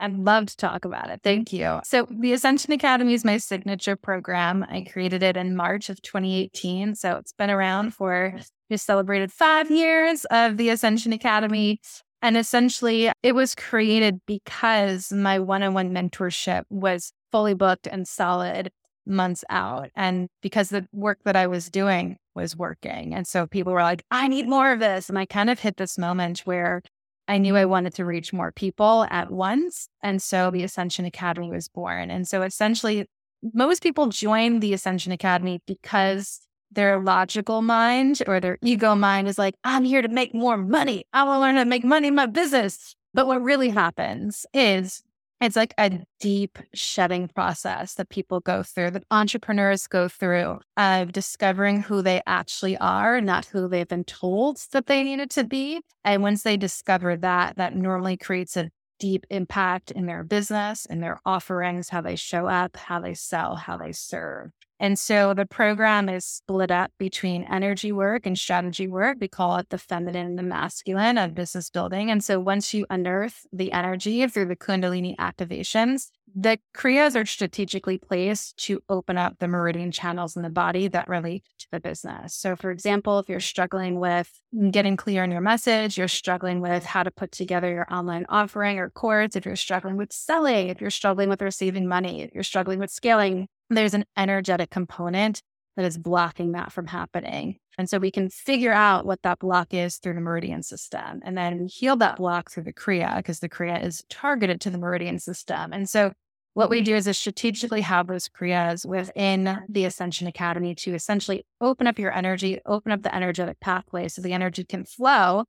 I'd 0.00 0.18
love 0.18 0.46
to 0.46 0.56
talk 0.56 0.84
about 0.84 1.10
it. 1.10 1.20
Thank 1.22 1.52
you. 1.52 1.80
So, 1.84 2.06
the 2.10 2.32
Ascension 2.32 2.72
Academy 2.72 3.14
is 3.14 3.24
my 3.24 3.36
signature 3.36 3.94
program. 3.94 4.64
I 4.68 4.86
created 4.90 5.22
it 5.22 5.36
in 5.36 5.54
March 5.54 5.88
of 5.88 6.02
2018. 6.02 6.96
So, 6.96 7.16
it's 7.16 7.32
been 7.32 7.50
around 7.50 7.94
for 7.94 8.34
just 8.70 8.86
celebrated 8.86 9.30
five 9.30 9.70
years 9.70 10.24
of 10.26 10.56
the 10.56 10.70
Ascension 10.70 11.12
Academy. 11.12 11.80
And 12.22 12.36
essentially, 12.36 13.10
it 13.22 13.34
was 13.34 13.54
created 13.54 14.20
because 14.26 15.12
my 15.12 15.38
one 15.38 15.62
on 15.62 15.74
one 15.74 15.92
mentorship 15.92 16.64
was 16.68 17.12
fully 17.32 17.54
booked 17.54 17.86
and 17.86 18.06
solid 18.06 18.70
months 19.06 19.44
out. 19.48 19.90
And 19.96 20.28
because 20.42 20.68
the 20.68 20.86
work 20.92 21.18
that 21.24 21.36
I 21.36 21.46
was 21.46 21.70
doing 21.70 22.18
was 22.34 22.56
working. 22.56 23.14
And 23.14 23.26
so 23.26 23.46
people 23.46 23.72
were 23.72 23.82
like, 23.82 24.04
I 24.10 24.28
need 24.28 24.48
more 24.48 24.72
of 24.72 24.80
this. 24.80 25.08
And 25.08 25.18
I 25.18 25.26
kind 25.26 25.50
of 25.50 25.58
hit 25.58 25.76
this 25.76 25.98
moment 25.98 26.40
where 26.40 26.82
I 27.26 27.38
knew 27.38 27.56
I 27.56 27.64
wanted 27.64 27.94
to 27.94 28.04
reach 28.04 28.32
more 28.32 28.52
people 28.52 29.06
at 29.10 29.30
once. 29.30 29.88
And 30.02 30.20
so 30.20 30.50
the 30.50 30.64
Ascension 30.64 31.04
Academy 31.04 31.50
was 31.50 31.68
born. 31.68 32.10
And 32.10 32.26
so 32.26 32.42
essentially, 32.42 33.06
most 33.54 33.82
people 33.82 34.08
join 34.08 34.60
the 34.60 34.74
Ascension 34.74 35.12
Academy 35.12 35.60
because 35.66 36.40
their 36.70 37.00
logical 37.00 37.62
mind 37.62 38.22
or 38.26 38.40
their 38.40 38.58
ego 38.62 38.94
mind 38.94 39.28
is 39.28 39.38
like, 39.38 39.54
I'm 39.64 39.84
here 39.84 40.02
to 40.02 40.08
make 40.08 40.34
more 40.34 40.56
money. 40.56 41.04
I 41.12 41.24
to 41.24 41.38
learn 41.38 41.56
to 41.56 41.64
make 41.64 41.84
money 41.84 42.08
in 42.08 42.14
my 42.14 42.26
business. 42.26 42.94
But 43.12 43.26
what 43.26 43.42
really 43.42 43.70
happens 43.70 44.46
is 44.54 45.02
it's 45.40 45.56
like 45.56 45.72
a 45.78 46.00
deep 46.20 46.58
shedding 46.74 47.28
process 47.28 47.94
that 47.94 48.10
people 48.10 48.40
go 48.40 48.62
through, 48.62 48.90
that 48.90 49.04
entrepreneurs 49.10 49.86
go 49.86 50.06
through 50.06 50.60
of 50.76 51.12
discovering 51.12 51.80
who 51.80 52.02
they 52.02 52.20
actually 52.26 52.76
are, 52.76 53.20
not 53.22 53.46
who 53.46 53.66
they've 53.66 53.88
been 53.88 54.04
told 54.04 54.58
that 54.72 54.86
they 54.86 55.02
needed 55.02 55.30
to 55.30 55.44
be. 55.44 55.80
And 56.04 56.22
once 56.22 56.42
they 56.42 56.58
discover 56.58 57.16
that, 57.16 57.56
that 57.56 57.74
normally 57.74 58.18
creates 58.18 58.56
a 58.56 58.70
deep 58.98 59.26
impact 59.30 59.90
in 59.90 60.04
their 60.04 60.22
business, 60.22 60.84
in 60.84 61.00
their 61.00 61.18
offerings, 61.24 61.88
how 61.88 62.02
they 62.02 62.16
show 62.16 62.46
up, 62.46 62.76
how 62.76 63.00
they 63.00 63.14
sell, 63.14 63.56
how 63.56 63.78
they 63.78 63.92
serve. 63.92 64.50
And 64.80 64.98
so 64.98 65.34
the 65.34 65.44
program 65.44 66.08
is 66.08 66.24
split 66.24 66.70
up 66.70 66.90
between 66.98 67.44
energy 67.44 67.92
work 67.92 68.24
and 68.24 68.36
strategy 68.36 68.88
work. 68.88 69.18
We 69.20 69.28
call 69.28 69.58
it 69.58 69.68
the 69.68 69.76
feminine 69.76 70.26
and 70.26 70.38
the 70.38 70.42
masculine 70.42 71.18
of 71.18 71.34
business 71.34 71.68
building. 71.68 72.10
And 72.10 72.24
so 72.24 72.40
once 72.40 72.72
you 72.72 72.86
unearth 72.88 73.46
the 73.52 73.72
energy 73.72 74.26
through 74.26 74.46
the 74.46 74.56
Kundalini 74.56 75.14
activations, 75.16 76.08
the 76.34 76.58
Kriyas 76.74 77.20
are 77.20 77.26
strategically 77.26 77.98
placed 77.98 78.56
to 78.64 78.80
open 78.88 79.18
up 79.18 79.38
the 79.38 79.48
meridian 79.48 79.90
channels 79.90 80.34
in 80.36 80.42
the 80.42 80.48
body 80.48 80.88
that 80.88 81.08
relate 81.08 81.44
to 81.58 81.66
the 81.72 81.80
business. 81.80 82.34
So, 82.34 82.56
for 82.56 82.70
example, 82.70 83.18
if 83.18 83.28
you're 83.28 83.40
struggling 83.40 83.98
with 83.98 84.30
getting 84.70 84.96
clear 84.96 85.24
on 85.24 85.30
your 85.30 85.40
message, 85.40 85.98
you're 85.98 86.08
struggling 86.08 86.60
with 86.60 86.84
how 86.84 87.02
to 87.02 87.10
put 87.10 87.32
together 87.32 87.68
your 87.68 87.92
online 87.92 88.26
offering 88.28 88.78
or 88.78 88.90
course, 88.90 89.36
if 89.36 89.44
you're 89.44 89.56
struggling 89.56 89.96
with 89.96 90.12
selling, 90.12 90.68
if 90.68 90.80
you're 90.80 90.88
struggling 90.90 91.28
with 91.28 91.42
receiving 91.42 91.86
money, 91.86 92.22
if 92.22 92.30
you're 92.32 92.44
struggling 92.44 92.78
with 92.78 92.90
scaling, 92.90 93.48
there's 93.76 93.94
an 93.94 94.04
energetic 94.16 94.70
component 94.70 95.42
that 95.76 95.84
is 95.84 95.96
blocking 95.96 96.52
that 96.52 96.72
from 96.72 96.86
happening. 96.86 97.56
And 97.78 97.88
so 97.88 97.98
we 97.98 98.10
can 98.10 98.28
figure 98.28 98.72
out 98.72 99.06
what 99.06 99.22
that 99.22 99.38
block 99.38 99.72
is 99.72 99.96
through 99.96 100.14
the 100.14 100.20
meridian 100.20 100.62
system 100.62 101.20
and 101.24 101.38
then 101.38 101.68
heal 101.70 101.96
that 101.96 102.16
block 102.16 102.50
through 102.50 102.64
the 102.64 102.72
Kriya 102.72 103.16
because 103.16 103.40
the 103.40 103.48
Kriya 103.48 103.82
is 103.82 104.04
targeted 104.10 104.60
to 104.62 104.70
the 104.70 104.78
meridian 104.78 105.18
system. 105.18 105.72
And 105.72 105.88
so 105.88 106.12
what 106.54 106.68
we 106.68 106.82
do 106.82 106.96
is 106.96 107.04
to 107.04 107.14
strategically 107.14 107.80
have 107.82 108.08
those 108.08 108.28
Kriyas 108.28 108.84
within 108.84 109.60
the 109.68 109.84
Ascension 109.84 110.26
Academy 110.26 110.74
to 110.74 110.94
essentially 110.94 111.46
open 111.60 111.86
up 111.86 111.98
your 111.98 112.12
energy, 112.12 112.58
open 112.66 112.90
up 112.92 113.02
the 113.02 113.14
energetic 113.14 113.60
pathway 113.60 114.08
so 114.08 114.20
the 114.20 114.32
energy 114.32 114.64
can 114.64 114.84
flow 114.84 115.44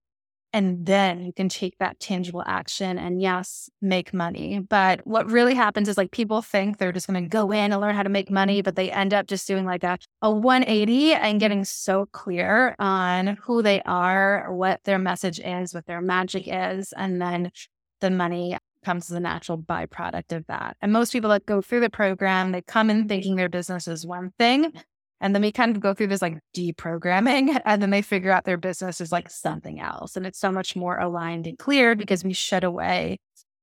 and 0.53 0.85
then 0.85 1.23
you 1.23 1.33
can 1.33 1.47
take 1.47 1.77
that 1.79 1.99
tangible 1.99 2.43
action 2.45 2.97
and 2.97 3.21
yes, 3.21 3.69
make 3.81 4.13
money. 4.13 4.59
But 4.59 5.05
what 5.07 5.31
really 5.31 5.55
happens 5.55 5.87
is 5.87 5.97
like 5.97 6.11
people 6.11 6.41
think 6.41 6.77
they're 6.77 6.91
just 6.91 7.07
going 7.07 7.23
to 7.23 7.29
go 7.29 7.51
in 7.51 7.71
and 7.71 7.79
learn 7.79 7.95
how 7.95 8.03
to 8.03 8.09
make 8.09 8.29
money, 8.29 8.61
but 8.61 8.75
they 8.75 8.91
end 8.91 9.13
up 9.13 9.27
just 9.27 9.47
doing 9.47 9.65
like 9.65 9.83
a, 9.83 9.97
a 10.21 10.29
180 10.29 11.13
and 11.13 11.39
getting 11.39 11.63
so 11.63 12.05
clear 12.11 12.75
on 12.79 13.37
who 13.43 13.61
they 13.61 13.81
are, 13.83 14.53
what 14.53 14.83
their 14.83 14.99
message 14.99 15.39
is, 15.39 15.73
what 15.73 15.85
their 15.85 16.01
magic 16.01 16.43
is. 16.47 16.93
And 16.97 17.21
then 17.21 17.51
the 18.01 18.09
money 18.09 18.57
comes 18.83 19.09
as 19.09 19.15
a 19.15 19.19
natural 19.19 19.57
byproduct 19.57 20.35
of 20.35 20.45
that. 20.47 20.75
And 20.81 20.91
most 20.91 21.13
people 21.13 21.29
that 21.29 21.45
go 21.45 21.61
through 21.61 21.81
the 21.81 21.89
program, 21.89 22.51
they 22.51 22.61
come 22.61 22.89
in 22.89 23.07
thinking 23.07 23.35
their 23.35 23.49
business 23.49 23.87
is 23.87 24.05
one 24.05 24.31
thing. 24.37 24.73
And 25.21 25.34
then 25.34 25.43
we 25.43 25.51
kind 25.51 25.73
of 25.73 25.81
go 25.81 25.93
through 25.93 26.07
this 26.07 26.21
like 26.21 26.39
deprogramming, 26.55 27.62
and 27.65 27.81
then 27.81 27.91
they 27.91 28.01
figure 28.01 28.31
out 28.31 28.43
their 28.43 28.57
business 28.57 28.99
is 28.99 29.12
like 29.12 29.29
something 29.29 29.79
else. 29.79 30.17
And 30.17 30.25
it's 30.25 30.39
so 30.39 30.51
much 30.51 30.75
more 30.75 30.97
aligned 30.97 31.47
and 31.47 31.57
clear 31.57 31.95
because 31.95 32.23
we 32.23 32.34
shed 32.34 32.63
away 32.63 33.19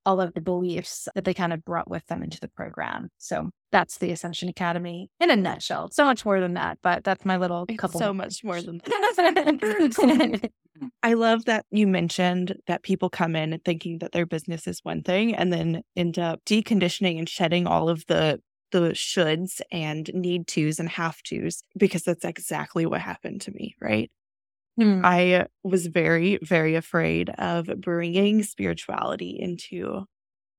all 0.06 0.22
of 0.22 0.32
the 0.32 0.40
beliefs 0.40 1.06
that 1.14 1.26
they 1.26 1.34
kind 1.34 1.52
of 1.52 1.62
brought 1.64 1.90
with 1.90 2.06
them 2.06 2.22
into 2.22 2.40
the 2.40 2.48
program. 2.48 3.10
So 3.18 3.50
that's 3.72 3.98
the 3.98 4.10
Ascension 4.10 4.48
Academy 4.48 5.10
in 5.20 5.30
a 5.30 5.36
nutshell. 5.36 5.90
So 5.92 6.06
much 6.06 6.24
more 6.24 6.40
than 6.40 6.54
that, 6.54 6.78
but 6.82 7.04
that's 7.04 7.26
my 7.26 7.36
little 7.36 7.66
couple. 7.76 8.00
So 8.00 8.14
much 8.14 8.42
more 8.42 8.62
than 8.62 8.78
that. 8.86 10.50
I 11.02 11.12
love 11.12 11.44
that 11.44 11.66
you 11.70 11.86
mentioned 11.86 12.56
that 12.68 12.82
people 12.82 13.10
come 13.10 13.36
in 13.36 13.60
thinking 13.64 13.98
that 13.98 14.12
their 14.12 14.24
business 14.24 14.66
is 14.66 14.80
one 14.82 15.02
thing 15.02 15.34
and 15.34 15.52
then 15.52 15.82
end 15.94 16.18
up 16.18 16.40
deconditioning 16.46 17.18
and 17.18 17.28
shedding 17.28 17.66
all 17.66 17.90
of 17.90 18.04
the 18.06 18.40
the 18.70 18.90
shoulds 18.90 19.60
and 19.72 20.10
need 20.14 20.46
tos 20.46 20.78
and 20.78 20.88
have 20.90 21.22
tos 21.22 21.62
because 21.76 22.02
that's 22.02 22.24
exactly 22.24 22.86
what 22.86 23.00
happened 23.00 23.40
to 23.42 23.50
me, 23.52 23.74
right? 23.80 24.10
Mm. 24.78 25.04
I 25.04 25.46
was 25.64 25.86
very, 25.86 26.38
very 26.42 26.76
afraid 26.76 27.30
of 27.30 27.68
bringing 27.80 28.42
spirituality 28.42 29.36
into 29.38 30.04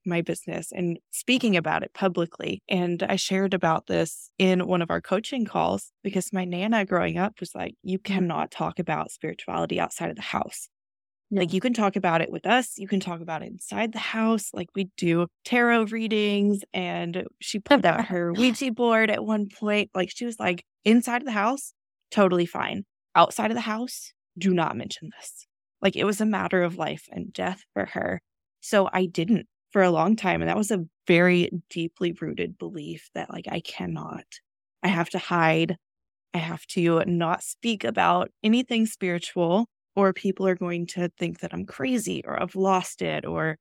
my 0.06 0.22
business 0.22 0.72
and 0.72 1.00
speaking 1.12 1.56
about 1.56 1.84
it 1.84 1.94
publicly. 1.94 2.62
And 2.68 3.04
I 3.04 3.16
shared 3.16 3.54
about 3.54 3.88
this 3.88 4.32
in 4.38 4.66
one 4.68 4.82
of 4.82 4.90
our 4.90 5.02
coaching 5.02 5.46
calls 5.46 5.92
because 6.04 6.34
my 6.34 6.46
Nana 6.46 6.86
growing 6.86 7.18
up 7.18 7.40
was 7.40 7.54
like, 7.54 7.76
you 7.84 8.00
cannot 8.00 8.52
talk 8.52 8.80
about 8.80 9.12
spirituality 9.12 9.80
outside 9.80 10.10
of 10.10 10.16
the 10.16 10.22
house. 10.22 10.70
Like 11.32 11.54
you 11.54 11.62
can 11.62 11.74
talk 11.74 11.96
about 11.96 12.22
it 12.22 12.32
with 12.32 12.48
us, 12.48 12.78
you 12.78 12.88
can 12.88 13.00
talk 13.00 13.22
about 13.22 13.44
it 13.44 13.52
inside 13.52 13.94
the 13.94 14.00
house. 14.00 14.50
Like 14.54 14.70
we 14.76 14.90
do 14.98 15.28
tarot 15.46 15.86
readings, 15.86 16.64
and 16.74 17.26
she 17.40 17.60
put 17.60 17.86
out 17.86 18.06
her 18.06 18.34
Ouija 18.38 18.72
board 18.72 19.12
at 19.12 19.24
one 19.24 19.48
point. 19.48 19.92
Like 19.94 20.10
she 20.14 20.26
was 20.26 20.40
like, 20.40 20.64
inside 20.86 21.22
of 21.22 21.26
the 21.26 21.32
house, 21.32 21.74
totally 22.12 22.46
fine. 22.46 22.84
Outside 23.16 23.52
of 23.52 23.56
the 23.56 23.62
house, 23.62 24.12
do 24.38 24.54
not 24.54 24.76
mention 24.76 25.10
this. 25.20 25.46
Like 25.82 25.96
it 25.96 26.04
was 26.04 26.20
a 26.20 26.26
matter 26.26 26.64
of 26.64 26.78
life 26.78 27.08
and 27.12 27.32
death 27.32 27.64
for 27.74 27.86
her. 27.86 28.22
So 28.62 28.90
I 28.92 29.06
didn't 29.06 29.48
for 29.72 29.84
a 29.84 29.92
long 29.92 30.16
time. 30.16 30.42
And 30.42 30.50
that 30.50 30.58
was 30.58 30.72
a 30.72 30.86
very 31.08 31.50
deeply 31.70 32.14
rooted 32.20 32.58
belief 32.58 33.10
that 33.14 33.30
like 33.30 33.46
I 33.50 33.62
cannot, 33.62 34.26
I 34.84 34.88
have 34.88 35.10
to 35.12 35.20
hide. 35.20 35.78
I 36.34 36.38
have 36.38 36.66
to 36.68 37.04
not 37.06 37.44
speak 37.44 37.84
about 37.84 38.30
anything 38.44 38.86
spiritual 38.86 39.68
or 40.00 40.14
people 40.14 40.48
are 40.48 40.56
going 40.56 40.88
to 40.88 41.12
think 41.20 41.42
that 41.42 41.54
I'm 41.54 41.66
crazy 41.66 42.24
or 42.26 42.42
I've 42.42 42.56
lost 42.56 43.02
it 43.02 43.26
or 43.26 43.58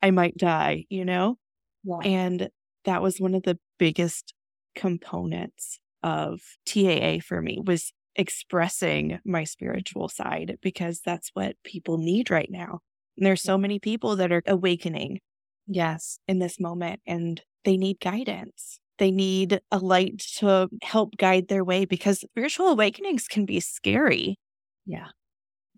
I 0.00 0.12
might 0.12 0.36
die, 0.36 0.84
you 0.88 1.04
know? 1.04 1.38
Yeah. 1.82 1.98
And 2.04 2.48
that 2.84 3.02
was 3.02 3.18
one 3.18 3.34
of 3.34 3.42
the 3.42 3.58
biggest 3.78 4.32
components 4.76 5.80
of 6.04 6.40
TAA 6.66 7.18
for 7.18 7.42
me 7.42 7.58
was 7.64 7.92
expressing 8.14 9.18
my 9.24 9.42
spiritual 9.42 10.08
side 10.08 10.56
because 10.62 11.00
that's 11.04 11.30
what 11.34 11.56
people 11.64 11.98
need 11.98 12.30
right 12.30 12.48
now. 12.48 12.78
And 13.16 13.26
there's 13.26 13.42
so 13.42 13.58
many 13.58 13.80
people 13.80 14.14
that 14.16 14.30
are 14.30 14.42
awakening, 14.46 15.18
yes, 15.66 16.20
in 16.28 16.38
this 16.38 16.60
moment 16.60 17.00
and 17.08 17.42
they 17.64 17.76
need 17.76 17.98
guidance. 17.98 18.78
They 18.98 19.10
need 19.10 19.60
a 19.72 19.78
light 19.78 20.18
to 20.36 20.68
help 20.82 21.16
guide 21.16 21.48
their 21.48 21.64
way 21.64 21.86
because 21.86 22.20
spiritual 22.20 22.68
awakenings 22.68 23.26
can 23.26 23.46
be 23.46 23.58
scary. 23.58 24.38
Yeah 24.86 25.08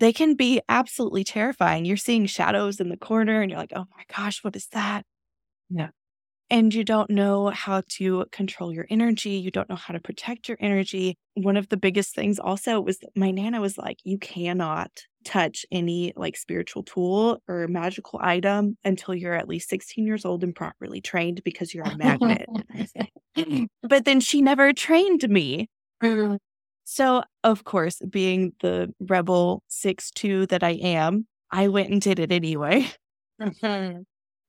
they 0.05 0.13
can 0.13 0.35
be 0.35 0.61
absolutely 0.69 1.25
terrifying. 1.25 1.87
You're 1.87 1.97
seeing 1.97 2.27
shadows 2.27 2.79
in 2.79 2.91
the 2.91 2.97
corner 2.99 3.41
and 3.41 3.51
you're 3.51 3.59
like, 3.59 3.73
oh 3.75 3.87
my 3.97 4.05
gosh, 4.15 4.45
what 4.45 4.55
is 4.55 4.67
that? 4.73 5.07
Yeah. 5.71 5.89
And 6.51 6.75
you 6.75 6.85
don't 6.85 7.09
know 7.09 7.49
how 7.49 7.83
to 7.93 8.27
control 8.31 8.71
your 8.71 8.87
energy. 8.91 9.31
You 9.31 9.51
don't 9.51 9.71
know 9.71 9.77
how 9.77 9.95
to 9.95 10.01
protect 10.01 10.47
your 10.47 10.59
energy. 10.61 11.17
One 11.33 11.57
of 11.57 11.71
the 11.71 11.79
biggest 11.79 12.15
things 12.15 12.39
also 12.39 12.83
was 12.83 12.99
my 13.17 13.31
Nana 13.31 13.63
was 13.63 13.79
like, 13.79 13.97
you 14.05 14.19
cannot 14.19 14.91
touch 15.25 15.65
any 15.73 16.13
like 16.17 16.37
spiritual 16.37 16.83
tool 16.83 17.43
or 17.49 17.67
magical 17.67 18.21
item 18.23 18.77
until 18.85 19.15
you're 19.15 19.33
at 19.33 19.49
least 19.49 19.71
16 19.71 20.05
years 20.05 20.27
old 20.27 20.45
and 20.45 20.55
properly 20.55 21.01
trained 21.01 21.41
because 21.47 21.73
you're 21.73 21.87
a 21.87 21.97
magnet. 21.97 22.47
but 23.83 24.05
then 24.05 24.21
she 24.21 24.43
never 24.43 24.75
trained 24.75 25.27
me. 25.31 25.71
Mm-hmm. 26.03 26.37
So, 26.85 27.25
of 27.43 27.65
course, 27.65 28.01
being 28.09 28.53
the 28.61 28.95
rebel 29.01 29.63
six 29.69 30.11
two 30.11 30.47
that 30.47 30.63
I 30.63 30.73
am, 30.73 31.27
I 31.51 31.69
went 31.69 31.91
and 31.91 32.01
did 32.01 32.19
it 32.19 32.33
anyway. 32.33 32.89
Mm-hmm. 33.43 34.03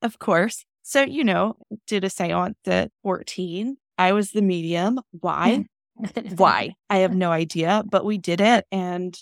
Of 0.04 0.20
course. 0.20 0.64
So, 0.84 1.02
you 1.02 1.24
know, 1.24 1.58
did 1.88 2.04
a 2.04 2.10
seance 2.12 2.56
at 2.68 2.92
14. 3.02 3.78
I 3.98 4.14
was 4.14 4.30
the 4.30 4.44
medium. 4.44 5.00
Why? 5.10 5.66
Why? 6.36 6.76
I 6.92 6.98
have 6.98 7.16
no 7.16 7.32
idea, 7.32 7.84
but 7.90 8.06
we 8.06 8.20
did 8.20 8.40
it. 8.40 8.68
And 8.72 9.18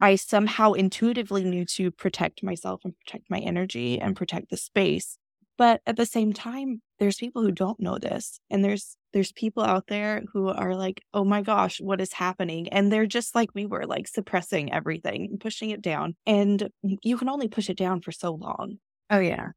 I 0.00 0.16
somehow 0.16 0.72
intuitively 0.72 1.44
knew 1.44 1.64
to 1.66 1.92
protect 1.92 2.42
myself 2.42 2.80
and 2.84 2.94
protect 2.98 3.30
my 3.30 3.38
energy 3.38 4.00
and 4.00 4.16
protect 4.16 4.50
the 4.50 4.56
space. 4.56 5.18
But 5.56 5.80
at 5.86 5.96
the 5.96 6.06
same 6.06 6.32
time, 6.32 6.82
there's 6.98 7.16
people 7.16 7.42
who 7.42 7.52
don't 7.52 7.80
know 7.80 7.98
this. 7.98 8.40
And 8.50 8.64
there's 8.64 8.96
there's 9.12 9.32
people 9.32 9.62
out 9.62 9.86
there 9.86 10.22
who 10.32 10.48
are 10.48 10.74
like, 10.74 11.02
oh 11.14 11.24
my 11.24 11.42
gosh, 11.42 11.80
what 11.80 12.00
is 12.00 12.12
happening? 12.12 12.68
And 12.68 12.92
they're 12.92 13.06
just 13.06 13.34
like 13.34 13.54
we 13.54 13.64
were, 13.66 13.86
like 13.86 14.06
suppressing 14.06 14.72
everything, 14.72 15.28
and 15.30 15.40
pushing 15.40 15.70
it 15.70 15.80
down. 15.80 16.14
And 16.26 16.68
you 16.82 17.16
can 17.16 17.28
only 17.28 17.48
push 17.48 17.70
it 17.70 17.78
down 17.78 18.02
for 18.02 18.12
so 18.12 18.34
long. 18.34 18.78
Oh 19.10 19.20
yeah. 19.20 19.48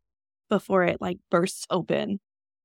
Before 0.50 0.84
it 0.84 1.02
like 1.02 1.18
bursts 1.30 1.66
open 1.70 2.20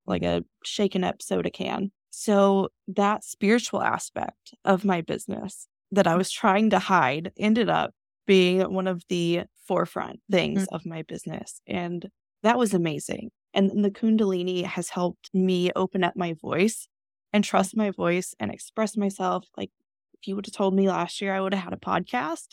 like 0.07 0.23
a 0.23 0.45
shaken 0.65 1.05
up 1.05 1.21
soda 1.21 1.51
can. 1.51 1.91
So 2.11 2.69
that 2.89 3.25
spiritual 3.25 3.83
aspect 3.83 4.55
of 4.65 4.85
my 4.85 5.01
business 5.01 5.67
that 5.93 6.07
I 6.07 6.17
was 6.17 6.31
trying 6.31 6.71
to 6.71 6.79
hide 6.79 7.33
ended 7.39 7.69
up 7.69 7.93
being 8.27 8.73
one 8.73 8.87
of 8.87 9.03
the 9.09 9.43
forefront 9.67 10.21
things 10.31 10.63
mm-hmm. 10.63 10.75
of 10.75 10.87
my 10.87 11.03
business. 11.03 11.61
And 11.67 12.09
that 12.43 12.59
was 12.59 12.75
amazing. 12.75 13.31
And 13.57 13.83
the 13.85 13.91
Kundalini 13.91 14.65
has 14.65 14.91
helped 14.91 15.31
me 15.35 15.73
open 15.75 16.05
up 16.05 16.15
my 16.15 16.35
voice 16.35 16.87
and 17.33 17.43
trust 17.43 17.77
my 17.77 17.91
voice 17.91 18.35
and 18.39 18.53
express 18.53 18.97
myself. 18.97 19.47
Like, 19.57 19.71
if 20.15 20.29
you 20.29 20.37
would 20.37 20.47
have 20.47 20.55
told 20.55 20.75
me 20.75 20.89
last 20.89 21.21
year 21.21 21.35
I 21.35 21.41
would 21.41 21.55
have 21.55 21.65
had 21.65 21.73
a 21.73 21.79
podcast, 21.79 22.49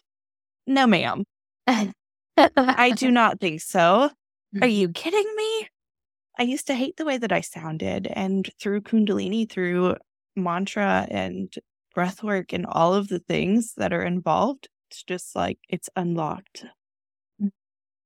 no, 0.65 0.87
ma'am. 0.87 1.25
I 1.67 2.93
do 2.95 3.11
not 3.11 3.39
think 3.39 3.61
so. 3.61 4.09
Are 4.61 4.67
you 4.67 4.87
mm-hmm. 4.87 4.93
kidding 4.93 5.33
me? 5.35 5.67
I 6.39 6.43
used 6.43 6.67
to 6.67 6.75
hate 6.75 6.97
the 6.97 7.05
way 7.05 7.17
that 7.17 7.31
I 7.31 7.41
sounded. 7.41 8.07
And 8.07 8.49
through 8.61 8.81
Kundalini, 8.81 9.49
through 9.49 9.97
mantra 10.35 11.07
and 11.11 11.53
breath 11.93 12.23
work 12.23 12.53
and 12.53 12.65
all 12.65 12.93
of 12.93 13.09
the 13.09 13.19
things 13.19 13.73
that 13.77 13.93
are 13.93 14.03
involved, 14.03 14.69
it's 14.89 15.03
just 15.03 15.35
like 15.35 15.59
it's 15.69 15.89
unlocked. 15.95 16.65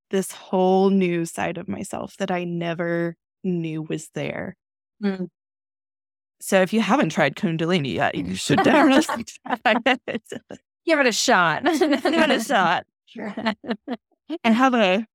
This 0.09 0.31
whole 0.31 0.89
new 0.89 1.25
side 1.25 1.57
of 1.57 1.67
myself 1.67 2.15
that 2.17 2.31
I 2.31 2.43
never 2.43 3.15
knew 3.43 3.81
was 3.81 4.09
there. 4.13 4.55
Mm. 5.03 5.27
So 6.39 6.61
if 6.61 6.73
you 6.73 6.81
haven't 6.81 7.09
tried 7.09 7.35
Kundalini 7.35 7.93
yet, 7.93 8.15
you 8.15 8.35
should 8.35 8.63
definitely. 8.63 9.25
Give 10.85 10.99
it 10.99 11.07
a 11.07 11.11
shot. 11.11 11.63
Give 11.79 11.91
it 11.91 12.31
a 12.31 12.43
shot. 12.43 12.85
Sure. 13.05 13.33
and 14.43 14.55
have 14.55 14.73
a 14.73 15.05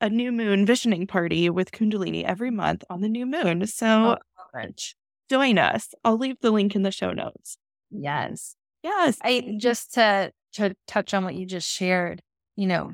a 0.00 0.08
new 0.08 0.30
moon 0.30 0.64
visioning 0.64 1.06
party 1.06 1.50
with 1.50 1.72
Kundalini 1.72 2.24
every 2.24 2.50
month 2.50 2.84
on 2.88 3.00
the 3.00 3.08
new 3.08 3.26
moon. 3.26 3.66
So 3.66 4.16
oh, 4.54 4.62
join 5.28 5.58
us. 5.58 5.92
I'll 6.04 6.16
leave 6.16 6.40
the 6.40 6.50
link 6.50 6.76
in 6.76 6.82
the 6.82 6.90
show 6.90 7.12
notes. 7.12 7.58
Yes. 7.90 8.54
Yes. 8.82 9.18
I 9.22 9.56
just 9.58 9.94
to 9.94 10.32
to 10.54 10.74
touch 10.86 11.14
on 11.14 11.24
what 11.24 11.34
you 11.34 11.46
just 11.46 11.68
shared, 11.68 12.22
you 12.56 12.66
know, 12.66 12.92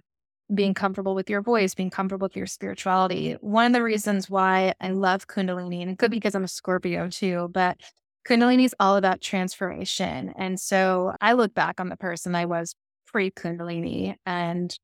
being 0.52 0.74
comfortable 0.74 1.14
with 1.14 1.30
your 1.30 1.42
voice, 1.42 1.74
being 1.74 1.90
comfortable 1.90 2.26
with 2.26 2.37
your 2.37 2.46
spirituality. 2.46 3.37
One 3.40 3.66
of 3.66 3.72
the 3.72 3.83
reasons 3.83 4.28
why 4.28 4.74
I 4.80 4.90
love 4.90 5.26
Kundalini, 5.26 5.80
and 5.80 5.90
it 5.90 5.98
could 5.98 6.11
be 6.11 6.18
because 6.18 6.35
I'm 6.35 6.44
a 6.44 6.48
Scorpio 6.48 7.09
too, 7.09 7.48
but 7.52 7.80
Kundalini 8.28 8.64
is 8.64 8.74
all 8.80 8.96
about 8.96 9.20
transformation. 9.20 10.33
And 10.37 10.59
so 10.59 11.14
I 11.20 11.33
look 11.33 11.54
back 11.54 11.80
on 11.80 11.88
the 11.88 11.96
person 11.96 12.35
I 12.35 12.46
was 12.46 12.74
pre 13.07 13.30
Kundalini 13.30 14.16
and 14.26 14.76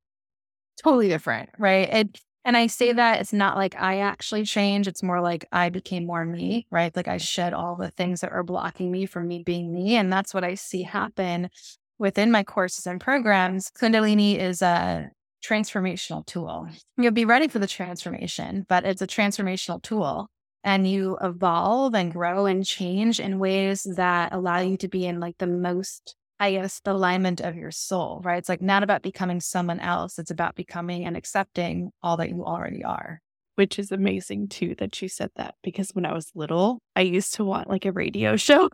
totally 0.83 1.09
different, 1.09 1.51
right? 1.59 1.89
And 1.91 2.19
and 2.45 2.57
I 2.57 2.69
say 2.69 2.93
that 2.93 3.21
it's 3.21 3.35
not 3.35 3.57
like 3.57 3.77
I 3.77 3.99
actually 3.99 4.45
changed. 4.45 4.89
It's 4.89 5.03
more 5.03 5.21
like 5.21 5.45
I 5.53 5.69
became 5.69 6.07
more 6.07 6.25
me, 6.25 6.67
right? 6.71 6.95
Like 6.97 7.09
I 7.09 7.19
shed 7.19 7.53
all 7.53 7.77
the 7.77 7.91
things 7.91 8.23
that 8.23 8.33
are 8.33 8.43
blocking 8.43 8.91
me 8.91 9.05
from 9.05 9.29
me 9.29 9.43
being 9.43 9.75
me. 9.75 9.97
And 9.97 10.11
that's 10.11 10.33
what 10.33 10.43
I 10.43 10.55
see 10.55 10.83
happen 10.83 11.51
within 11.99 12.31
my 12.31 12.43
courses 12.43 12.87
and 12.87 12.99
programs. 12.99 13.71
Kundalini 13.71 14.39
is 14.39 14.63
a 14.63 15.11
transformational 15.45 16.25
tool. 16.27 16.69
You'll 16.97 17.13
be 17.13 17.25
ready 17.25 17.49
for 17.49 17.59
the 17.59 17.67
transformation, 17.67 18.67
but 18.69 18.85
it's 18.85 19.03
a 19.03 19.07
transformational 19.07 19.83
tool. 19.83 20.29
And 20.63 20.87
you 20.87 21.17
evolve 21.23 21.95
and 21.95 22.13
grow 22.13 22.45
and 22.45 22.67
change 22.67 23.19
in 23.19 23.39
ways 23.39 23.85
that 23.97 24.35
allow 24.35 24.59
you 24.59 24.77
to 24.79 24.89
be 24.89 25.07
in 25.07 25.19
like 25.19 25.39
the 25.39 25.47
most 25.47 26.17
I 26.43 26.53
guess, 26.53 26.81
the 26.81 26.93
alignment 26.93 27.43
of 27.43 27.55
your 27.55 27.71
soul, 27.71 28.23
right? 28.25 28.39
It's 28.39 28.49
like 28.49 28.63
not 28.63 28.83
about 28.83 29.03
becoming 29.03 29.41
someone 29.41 29.79
else. 29.79 30.19
It's 30.19 30.31
about 30.31 30.55
becoming 30.55 31.05
and 31.05 31.15
accepting 31.15 31.91
all 32.03 32.17
that 32.17 32.31
you 32.31 32.47
already 32.47 32.83
are. 32.83 33.21
Which 33.57 33.79
is 33.79 33.93
amazing 33.93 34.49
too 34.49 34.75
that 34.79 35.03
you 35.03 35.09
said 35.09 35.31
that 35.37 35.55
because 35.63 35.91
when 35.91 36.07
I 36.07 36.15
was 36.15 36.31
little, 36.35 36.81
I 36.97 37.03
used 37.03 37.35
to 37.35 37.45
want 37.45 37.69
like 37.69 37.85
a 37.85 37.93
radio 37.93 38.37
show. 38.39 38.71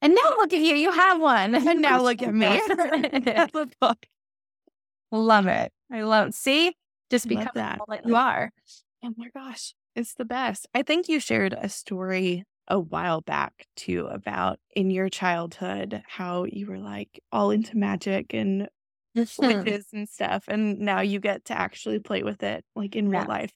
And 0.00 0.14
now 0.14 0.30
look 0.38 0.54
at 0.54 0.60
you, 0.60 0.74
you 0.74 0.90
have 0.92 1.20
one. 1.20 1.54
And 1.54 1.82
now 1.82 2.02
look 2.02 2.22
at 2.22 2.32
me. 2.32 2.46
love 5.10 5.46
it. 5.46 5.72
I 5.92 6.02
love 6.02 6.28
it. 6.28 6.34
See, 6.34 6.74
just 7.10 7.28
become 7.28 7.48
that. 7.54 7.80
all 7.80 7.86
that 7.88 8.06
you 8.06 8.16
are. 8.16 8.52
Oh 9.04 9.12
my 9.16 9.28
gosh, 9.34 9.74
it's 9.94 10.14
the 10.14 10.24
best. 10.24 10.66
I 10.74 10.82
think 10.82 11.08
you 11.08 11.20
shared 11.20 11.54
a 11.54 11.68
story 11.68 12.44
a 12.68 12.78
while 12.78 13.22
back 13.22 13.66
too 13.76 14.06
about 14.10 14.60
in 14.76 14.90
your 14.90 15.08
childhood 15.08 16.02
how 16.06 16.44
you 16.44 16.66
were 16.66 16.78
like 16.78 17.20
all 17.32 17.50
into 17.50 17.76
magic 17.76 18.34
and 18.34 18.68
witches 19.38 19.86
and 19.92 20.08
stuff 20.08 20.44
and 20.48 20.78
now 20.78 21.00
you 21.00 21.18
get 21.18 21.46
to 21.46 21.58
actually 21.58 21.98
play 21.98 22.22
with 22.22 22.42
it 22.42 22.64
like 22.76 22.94
in 22.94 23.08
real 23.08 23.24
life 23.24 23.52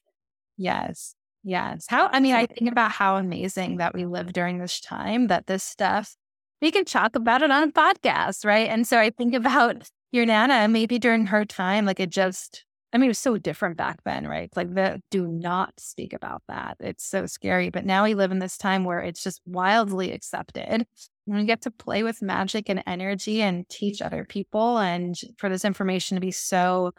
yes 0.56 1.14
yes 1.44 1.84
how 1.88 2.08
i 2.08 2.18
mean 2.18 2.34
i 2.34 2.46
think 2.46 2.70
about 2.70 2.90
how 2.90 3.16
amazing 3.16 3.76
that 3.76 3.94
we 3.94 4.06
live 4.06 4.32
during 4.32 4.58
this 4.58 4.80
time 4.80 5.28
that 5.28 5.46
this 5.46 5.62
stuff 5.62 6.16
we 6.60 6.70
can 6.70 6.84
talk 6.84 7.14
about 7.14 7.42
it 7.42 7.50
on 7.50 7.68
a 7.68 7.72
podcast 7.72 8.44
right 8.44 8.68
and 8.68 8.86
so 8.86 8.98
i 8.98 9.10
think 9.10 9.34
about 9.34 9.88
your 10.12 10.26
nana 10.26 10.68
maybe 10.68 10.98
during 10.98 11.26
her 11.26 11.44
time 11.44 11.84
like 11.84 12.00
it 12.00 12.10
just 12.10 12.64
I 12.92 12.98
mean, 12.98 13.06
it 13.06 13.08
was 13.08 13.18
so 13.18 13.38
different 13.38 13.78
back 13.78 14.04
then, 14.04 14.26
right? 14.26 14.54
Like, 14.54 14.74
the, 14.74 15.00
do 15.10 15.26
not 15.26 15.72
speak 15.78 16.12
about 16.12 16.42
that. 16.48 16.76
It's 16.78 17.04
so 17.04 17.24
scary. 17.24 17.70
But 17.70 17.86
now 17.86 18.04
we 18.04 18.14
live 18.14 18.30
in 18.30 18.38
this 18.38 18.58
time 18.58 18.84
where 18.84 19.00
it's 19.00 19.22
just 19.22 19.40
wildly 19.46 20.12
accepted. 20.12 20.64
And 20.68 20.86
we 21.26 21.44
get 21.44 21.62
to 21.62 21.70
play 21.70 22.02
with 22.02 22.20
magic 22.20 22.68
and 22.68 22.82
energy 22.86 23.40
and 23.40 23.66
teach 23.70 24.02
other 24.02 24.26
people. 24.26 24.76
And 24.76 25.18
for 25.38 25.48
this 25.48 25.64
information 25.64 26.16
to 26.16 26.20
be 26.20 26.32
so 26.32 26.92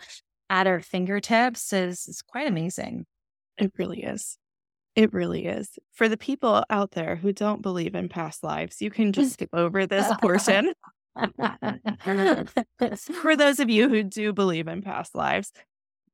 at 0.49 0.65
our 0.65 0.81
fingertips 0.81 1.71
is, 1.71 2.07
is 2.07 2.23
quite 2.23 2.47
amazing. 2.47 3.05
It 3.59 3.71
really 3.77 4.01
is. 4.01 4.39
It 4.95 5.13
really 5.13 5.45
is. 5.45 5.77
For 5.91 6.09
the 6.09 6.17
people 6.17 6.63
out 6.71 6.91
there 6.91 7.15
who 7.17 7.33
don't 7.33 7.61
believe 7.61 7.93
in 7.93 8.09
past 8.09 8.43
lives, 8.43 8.81
you 8.81 8.89
can 8.89 9.13
just 9.13 9.33
skip 9.33 9.49
over 9.53 9.85
this 9.85 10.11
portion. 10.21 10.73
For 13.21 13.35
those 13.35 13.59
of 13.59 13.69
you 13.69 13.89
who 13.89 14.03
do 14.03 14.33
believe 14.33 14.67
in 14.67 14.81
past 14.81 15.15
lives, 15.15 15.51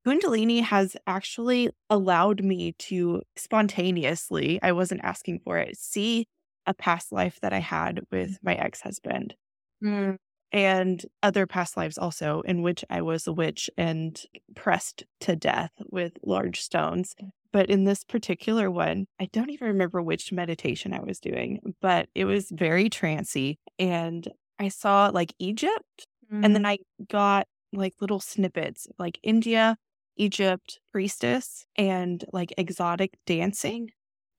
Kundalini 0.06 0.62
has 0.64 0.96
actually 1.08 1.70
allowed 1.90 2.44
me 2.44 2.74
to 2.80 3.22
spontaneously, 3.36 4.60
I 4.62 4.72
wasn't 4.72 5.02
asking 5.04 5.42
for 5.44 5.58
it, 5.58 5.78
see 5.78 6.28
a 6.66 6.74
past 6.74 7.12
life 7.12 7.40
that 7.42 7.54
I 7.54 7.60
had 7.60 8.02
with 8.12 8.38
my 8.42 8.56
ex 8.56 8.82
husband. 8.82 9.36
Mm. 9.84 10.18
And 10.52 11.06
other 11.22 11.46
past 11.46 11.78
lives 11.78 11.98
also, 11.98 12.42
in 12.42 12.64
which 12.64 12.84
I 12.90 13.02
was 13.02 13.28
a 13.28 13.34
witch 13.34 13.70
and 13.78 14.20
pressed 14.56 15.04
to 15.22 15.36
death 15.36 15.72
with 15.90 16.14
large 16.24 16.62
stones. 16.62 17.16
But 17.52 17.70
in 17.70 17.84
this 17.84 18.04
particular 18.04 18.70
one, 18.72 19.06
I 19.20 19.28
don't 19.32 19.50
even 19.50 19.68
remember 19.68 20.02
which 20.02 20.32
meditation 20.32 20.94
I 20.94 21.02
was 21.02 21.20
doing, 21.20 21.76
but 21.82 22.10
it 22.16 22.26
was 22.26 22.50
very 22.52 22.90
trancy. 22.90 23.60
And 23.78 24.28
I 24.60 24.68
saw 24.68 25.10
like 25.14 25.34
Egypt, 25.40 26.08
mm. 26.32 26.44
and 26.44 26.54
then 26.54 26.64
mm. 26.64 26.68
I 26.68 26.78
got 27.10 27.48
like 27.72 27.94
little 28.02 28.20
snippets 28.20 28.88
like 28.98 29.20
India, 29.24 29.78
Egypt 30.18 30.80
priestess 30.92 31.66
and 31.76 32.24
like 32.34 32.54
exotic 32.58 33.18
dancing. 33.26 33.90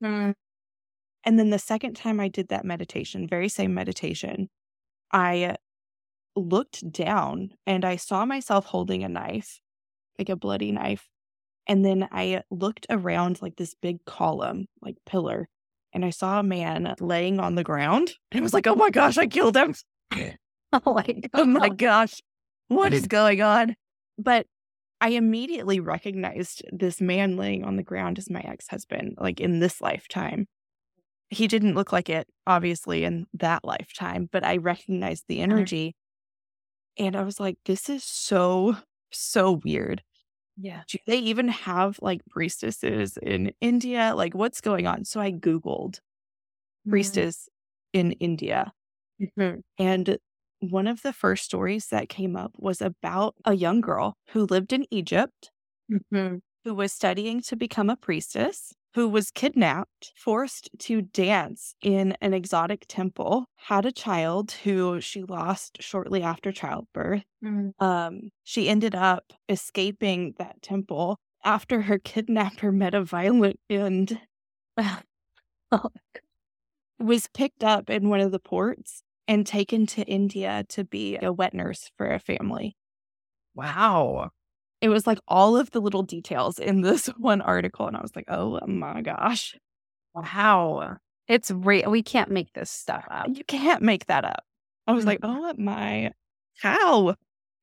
Mm. 0.03 0.33
And 1.23 1.39
then 1.39 1.49
the 1.49 1.59
second 1.59 1.95
time 1.95 2.19
I 2.19 2.27
did 2.27 2.49
that 2.49 2.65
meditation, 2.65 3.27
very 3.27 3.49
same 3.49 3.73
meditation, 3.73 4.49
I 5.11 5.55
looked 6.35 6.91
down 6.91 7.49
and 7.65 7.85
I 7.85 7.95
saw 7.95 8.25
myself 8.25 8.65
holding 8.65 9.03
a 9.03 9.09
knife, 9.09 9.59
like 10.17 10.29
a 10.29 10.35
bloody 10.35 10.71
knife. 10.71 11.07
And 11.67 11.85
then 11.85 12.07
I 12.11 12.41
looked 12.49 12.87
around 12.89 13.41
like 13.41 13.55
this 13.55 13.75
big 13.81 14.03
column, 14.05 14.65
like 14.81 14.95
pillar, 15.05 15.47
and 15.93 16.03
I 16.03 16.09
saw 16.09 16.39
a 16.39 16.43
man 16.43 16.95
laying 16.99 17.39
on 17.39 17.55
the 17.55 17.63
ground. 17.63 18.13
And 18.31 18.39
I 18.39 18.43
was 18.43 18.53
like, 18.53 18.67
oh 18.67 18.75
my 18.75 18.89
gosh, 18.89 19.17
I 19.17 19.27
killed 19.27 19.55
him. 19.55 19.75
oh 20.73 20.93
my, 20.93 21.21
oh 21.33 21.45
my 21.45 21.69
gosh, 21.69 22.21
what 22.67 22.93
is 22.93 23.07
going 23.07 23.41
on? 23.41 23.75
But 24.17 24.45
I 24.99 25.09
immediately 25.09 25.79
recognized 25.79 26.63
this 26.71 27.01
man 27.01 27.35
laying 27.35 27.63
on 27.63 27.75
the 27.75 27.83
ground 27.83 28.19
as 28.19 28.29
my 28.29 28.41
ex 28.41 28.67
husband, 28.67 29.15
like 29.19 29.39
in 29.39 29.59
this 29.59 29.81
lifetime. 29.81 30.47
He 31.29 31.47
didn't 31.47 31.75
look 31.75 31.93
like 31.93 32.09
it, 32.09 32.27
obviously, 32.45 33.05
in 33.05 33.25
that 33.35 33.63
lifetime, 33.63 34.29
but 34.31 34.45
I 34.45 34.57
recognized 34.57 35.25
the 35.27 35.39
energy. 35.39 35.95
And 36.97 37.15
I 37.15 37.23
was 37.23 37.39
like, 37.39 37.57
this 37.65 37.89
is 37.89 38.03
so, 38.03 38.75
so 39.11 39.61
weird. 39.63 40.03
Yeah. 40.57 40.83
Do 40.87 40.97
they 41.07 41.17
even 41.17 41.47
have 41.47 41.97
like 42.01 42.21
priestesses 42.29 43.17
in 43.17 43.53
India? 43.61 44.13
Like, 44.15 44.35
what's 44.35 44.61
going 44.61 44.87
on? 44.87 45.05
So 45.05 45.19
I 45.19 45.31
Googled 45.31 45.95
mm-hmm. 45.95 46.91
priestess 46.91 47.49
in 47.93 48.11
India. 48.13 48.73
Mm-hmm. 49.21 49.59
And 49.77 50.17
one 50.59 50.87
of 50.87 51.01
the 51.01 51.13
first 51.13 51.43
stories 51.43 51.87
that 51.87 52.09
came 52.09 52.35
up 52.35 52.53
was 52.57 52.81
about 52.81 53.35
a 53.45 53.53
young 53.53 53.81
girl 53.81 54.15
who 54.29 54.45
lived 54.45 54.73
in 54.73 54.85
Egypt, 54.91 55.51
mm-hmm. 55.91 56.37
who 56.63 56.73
was 56.73 56.93
studying 56.93 57.41
to 57.41 57.55
become 57.55 57.89
a 57.89 57.95
priestess, 57.95 58.73
who 58.93 59.07
was 59.07 59.31
kidnapped, 59.31 60.11
forced 60.15 60.69
to 60.77 61.01
dance 61.01 61.75
in 61.81 62.15
an 62.21 62.33
exotic 62.33 62.85
temple, 62.87 63.45
had 63.55 63.85
a 63.85 63.91
child 63.91 64.51
who 64.63 64.99
she 65.01 65.23
lost 65.23 65.81
shortly 65.81 66.21
after 66.21 66.51
childbirth. 66.51 67.23
Mm-hmm. 67.43 67.83
Um, 67.83 68.29
she 68.43 68.69
ended 68.69 68.93
up 68.93 69.33
escaping 69.49 70.35
that 70.37 70.61
temple 70.61 71.17
after 71.43 71.81
her 71.81 71.97
kidnapper 71.97 72.71
met 72.71 72.93
a 72.93 73.03
violent 73.03 73.59
end. 73.69 74.19
oh, 75.71 75.89
was 76.99 77.27
picked 77.33 77.63
up 77.63 77.89
in 77.89 78.09
one 78.09 78.19
of 78.19 78.31
the 78.31 78.39
ports 78.39 79.03
and 79.31 79.47
taken 79.47 79.85
to 79.85 80.03
India 80.03 80.65
to 80.67 80.83
be 80.83 81.17
a 81.21 81.31
wet 81.31 81.53
nurse 81.53 81.89
for 81.95 82.11
a 82.11 82.19
family. 82.19 82.75
Wow. 83.55 84.31
It 84.81 84.89
was 84.89 85.07
like 85.07 85.19
all 85.25 85.55
of 85.55 85.71
the 85.71 85.79
little 85.79 86.03
details 86.03 86.59
in 86.59 86.81
this 86.81 87.07
one 87.17 87.39
article. 87.39 87.87
And 87.87 87.95
I 87.95 88.01
was 88.01 88.13
like, 88.13 88.25
oh 88.27 88.59
my 88.67 89.01
gosh. 89.01 89.55
Wow. 90.13 90.97
It's 91.29 91.49
real. 91.49 91.89
We 91.89 92.03
can't 92.03 92.29
make 92.29 92.51
this 92.51 92.69
stuff 92.69 93.05
up. 93.09 93.27
You 93.33 93.45
can't 93.45 93.81
make 93.81 94.07
that 94.07 94.25
up. 94.25 94.43
I 94.85 94.91
was 94.91 95.05
like, 95.05 95.21
mm-hmm. 95.21 95.45
oh 95.45 95.53
my, 95.57 96.11
how? 96.57 97.15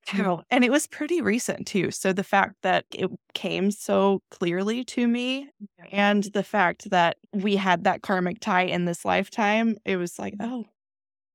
How? 0.07 0.44
And 0.48 0.64
it 0.64 0.70
was 0.70 0.87
pretty 0.87 1.20
recent 1.20 1.66
too. 1.66 1.90
So 1.90 2.14
the 2.14 2.24
fact 2.24 2.54
that 2.62 2.87
it 2.94 3.11
came 3.35 3.70
so 3.70 4.22
clearly 4.31 4.85
to 4.85 5.07
me 5.07 5.50
and 5.92 6.24
the 6.33 6.42
fact 6.42 6.88
that 6.88 7.18
we 7.35 7.57
had 7.57 7.85
that 7.85 8.00
karmic 8.00 8.40
tie 8.40 8.62
in 8.62 8.87
this 8.87 9.04
lifetime, 9.04 9.76
it 9.85 9.98
was 9.98 10.18
like, 10.18 10.33
mm-hmm. 10.38 10.50
oh, 10.50 10.64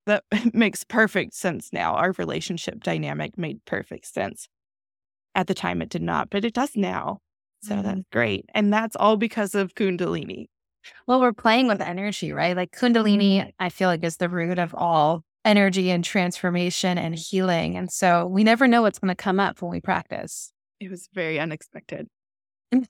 that 0.05 0.23
makes 0.53 0.83
perfect 0.83 1.33
sense 1.33 1.69
now. 1.71 1.95
Our 1.95 2.13
relationship 2.17 2.83
dynamic 2.83 3.37
made 3.37 3.63
perfect 3.65 4.07
sense. 4.07 4.47
At 5.35 5.47
the 5.47 5.53
time, 5.53 5.81
it 5.81 5.89
did 5.89 6.03
not, 6.03 6.29
but 6.29 6.45
it 6.45 6.53
does 6.53 6.71
now. 6.75 7.19
So 7.61 7.75
mm-hmm. 7.75 7.83
that's 7.83 8.01
great. 8.11 8.45
And 8.53 8.71
that's 8.71 8.95
all 8.95 9.17
because 9.17 9.55
of 9.55 9.73
Kundalini. 9.73 10.47
Well, 11.07 11.21
we're 11.21 11.33
playing 11.33 11.67
with 11.67 11.81
energy, 11.81 12.33
right? 12.33 12.55
Like 12.55 12.71
Kundalini, 12.71 13.39
mm-hmm. 13.39 13.49
I 13.59 13.69
feel 13.69 13.89
like 13.89 14.03
is 14.03 14.17
the 14.17 14.29
root 14.29 14.59
of 14.59 14.75
all 14.75 15.23
energy 15.45 15.89
and 15.89 16.03
transformation 16.03 16.97
and 16.97 17.15
healing. 17.15 17.77
And 17.77 17.91
so 17.91 18.27
we 18.27 18.43
never 18.43 18.67
know 18.67 18.81
what's 18.81 18.99
going 18.99 19.09
to 19.09 19.15
come 19.15 19.39
up 19.39 19.61
when 19.61 19.71
we 19.71 19.81
practice. 19.81 20.51
It 20.79 20.89
was 20.89 21.09
very 21.13 21.39
unexpected. 21.39 22.07
I 22.73 22.81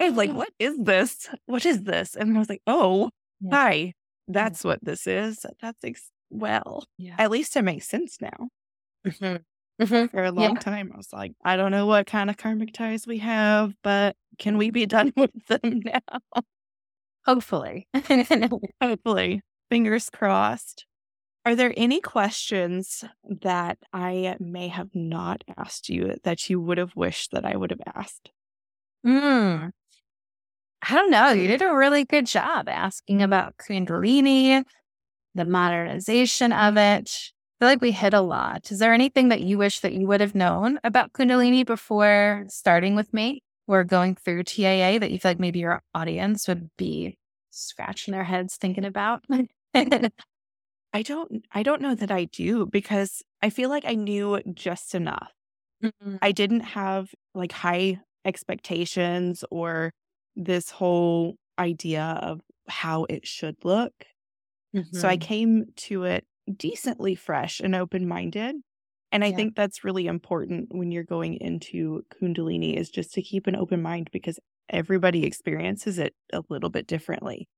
was 0.00 0.14
like, 0.14 0.32
what 0.32 0.50
is 0.58 0.76
this? 0.78 1.28
What 1.46 1.64
is 1.64 1.82
this? 1.82 2.16
And 2.16 2.36
I 2.36 2.38
was 2.38 2.48
like, 2.48 2.62
oh, 2.66 3.10
yeah. 3.40 3.50
hi. 3.52 3.94
That's 4.28 4.64
what 4.64 4.78
this 4.82 5.06
is. 5.06 5.44
That's 5.60 5.84
ex- 5.84 6.10
well, 6.30 6.84
yeah. 6.98 7.16
at 7.18 7.30
least 7.30 7.56
it 7.56 7.62
makes 7.62 7.88
sense 7.88 8.18
now. 8.20 8.48
Mm-hmm. 9.06 9.36
Mm-hmm. 9.82 10.06
For 10.06 10.24
a 10.24 10.30
long 10.30 10.54
yeah. 10.54 10.60
time, 10.60 10.90
I 10.92 10.96
was 10.96 11.12
like, 11.12 11.32
I 11.44 11.56
don't 11.56 11.72
know 11.72 11.86
what 11.86 12.06
kind 12.06 12.30
of 12.30 12.36
karmic 12.36 12.72
ties 12.72 13.06
we 13.06 13.18
have, 13.18 13.74
but 13.82 14.16
can 14.38 14.56
we 14.58 14.70
be 14.70 14.86
done 14.86 15.12
with 15.16 15.46
them 15.46 15.82
now? 15.84 16.42
Hopefully. 17.24 17.88
Hopefully. 18.82 19.42
Fingers 19.70 20.10
crossed. 20.10 20.86
Are 21.44 21.56
there 21.56 21.74
any 21.76 22.00
questions 22.00 23.02
that 23.24 23.78
I 23.92 24.36
may 24.38 24.68
have 24.68 24.90
not 24.94 25.42
asked 25.56 25.88
you 25.88 26.16
that 26.22 26.48
you 26.48 26.60
would 26.60 26.78
have 26.78 26.94
wished 26.94 27.32
that 27.32 27.44
I 27.44 27.56
would 27.56 27.70
have 27.70 27.80
asked? 27.94 28.30
Hmm. 29.04 29.68
I 30.82 30.94
don't 30.94 31.10
know. 31.10 31.30
You 31.30 31.46
did 31.46 31.62
a 31.62 31.72
really 31.72 32.04
good 32.04 32.26
job 32.26 32.68
asking 32.68 33.22
about 33.22 33.56
Kundalini, 33.56 34.64
the 35.34 35.44
modernization 35.44 36.52
of 36.52 36.76
it. 36.76 37.10
I 37.10 37.64
feel 37.64 37.68
like 37.68 37.80
we 37.80 37.92
hit 37.92 38.14
a 38.14 38.20
lot. 38.20 38.72
Is 38.72 38.80
there 38.80 38.92
anything 38.92 39.28
that 39.28 39.42
you 39.42 39.58
wish 39.58 39.80
that 39.80 39.92
you 39.92 40.08
would 40.08 40.20
have 40.20 40.34
known 40.34 40.80
about 40.82 41.12
Kundalini 41.12 41.64
before 41.64 42.44
starting 42.48 42.96
with 42.96 43.14
me 43.14 43.42
or 43.68 43.84
going 43.84 44.16
through 44.16 44.42
TAA 44.42 44.98
that 44.98 45.12
you 45.12 45.20
feel 45.20 45.30
like 45.30 45.38
maybe 45.38 45.60
your 45.60 45.80
audience 45.94 46.48
would 46.48 46.68
be 46.76 47.16
scratching 47.50 48.12
their 48.12 48.24
heads 48.24 48.56
thinking 48.56 48.84
about? 48.84 49.24
I 50.94 51.02
don't 51.02 51.46
I 51.52 51.62
don't 51.62 51.80
know 51.80 51.94
that 51.94 52.10
I 52.10 52.24
do 52.24 52.66
because 52.66 53.22
I 53.40 53.50
feel 53.50 53.70
like 53.70 53.84
I 53.86 53.94
knew 53.94 54.40
just 54.52 54.94
enough. 54.94 55.32
Mm-hmm. 55.82 56.16
I 56.20 56.32
didn't 56.32 56.60
have 56.60 57.14
like 57.34 57.52
high 57.52 58.00
expectations 58.24 59.44
or 59.50 59.92
this 60.36 60.70
whole 60.70 61.36
idea 61.58 62.18
of 62.22 62.40
how 62.68 63.04
it 63.04 63.26
should 63.26 63.56
look. 63.64 63.92
Mm-hmm. 64.74 64.96
So 64.96 65.08
I 65.08 65.16
mm-hmm. 65.16 65.26
came 65.26 65.64
to 65.76 66.04
it 66.04 66.24
decently 66.56 67.14
fresh 67.14 67.60
and 67.60 67.74
open 67.74 68.08
minded. 68.08 68.56
And 69.10 69.22
I 69.22 69.28
yeah. 69.28 69.36
think 69.36 69.54
that's 69.54 69.84
really 69.84 70.06
important 70.06 70.68
when 70.70 70.90
you're 70.90 71.04
going 71.04 71.34
into 71.34 72.02
Kundalini 72.14 72.74
is 72.78 72.88
just 72.88 73.12
to 73.14 73.22
keep 73.22 73.46
an 73.46 73.56
open 73.56 73.82
mind 73.82 74.08
because 74.10 74.38
everybody 74.70 75.26
experiences 75.26 75.98
it 75.98 76.14
a 76.32 76.42
little 76.48 76.70
bit 76.70 76.86
differently. 76.86 77.48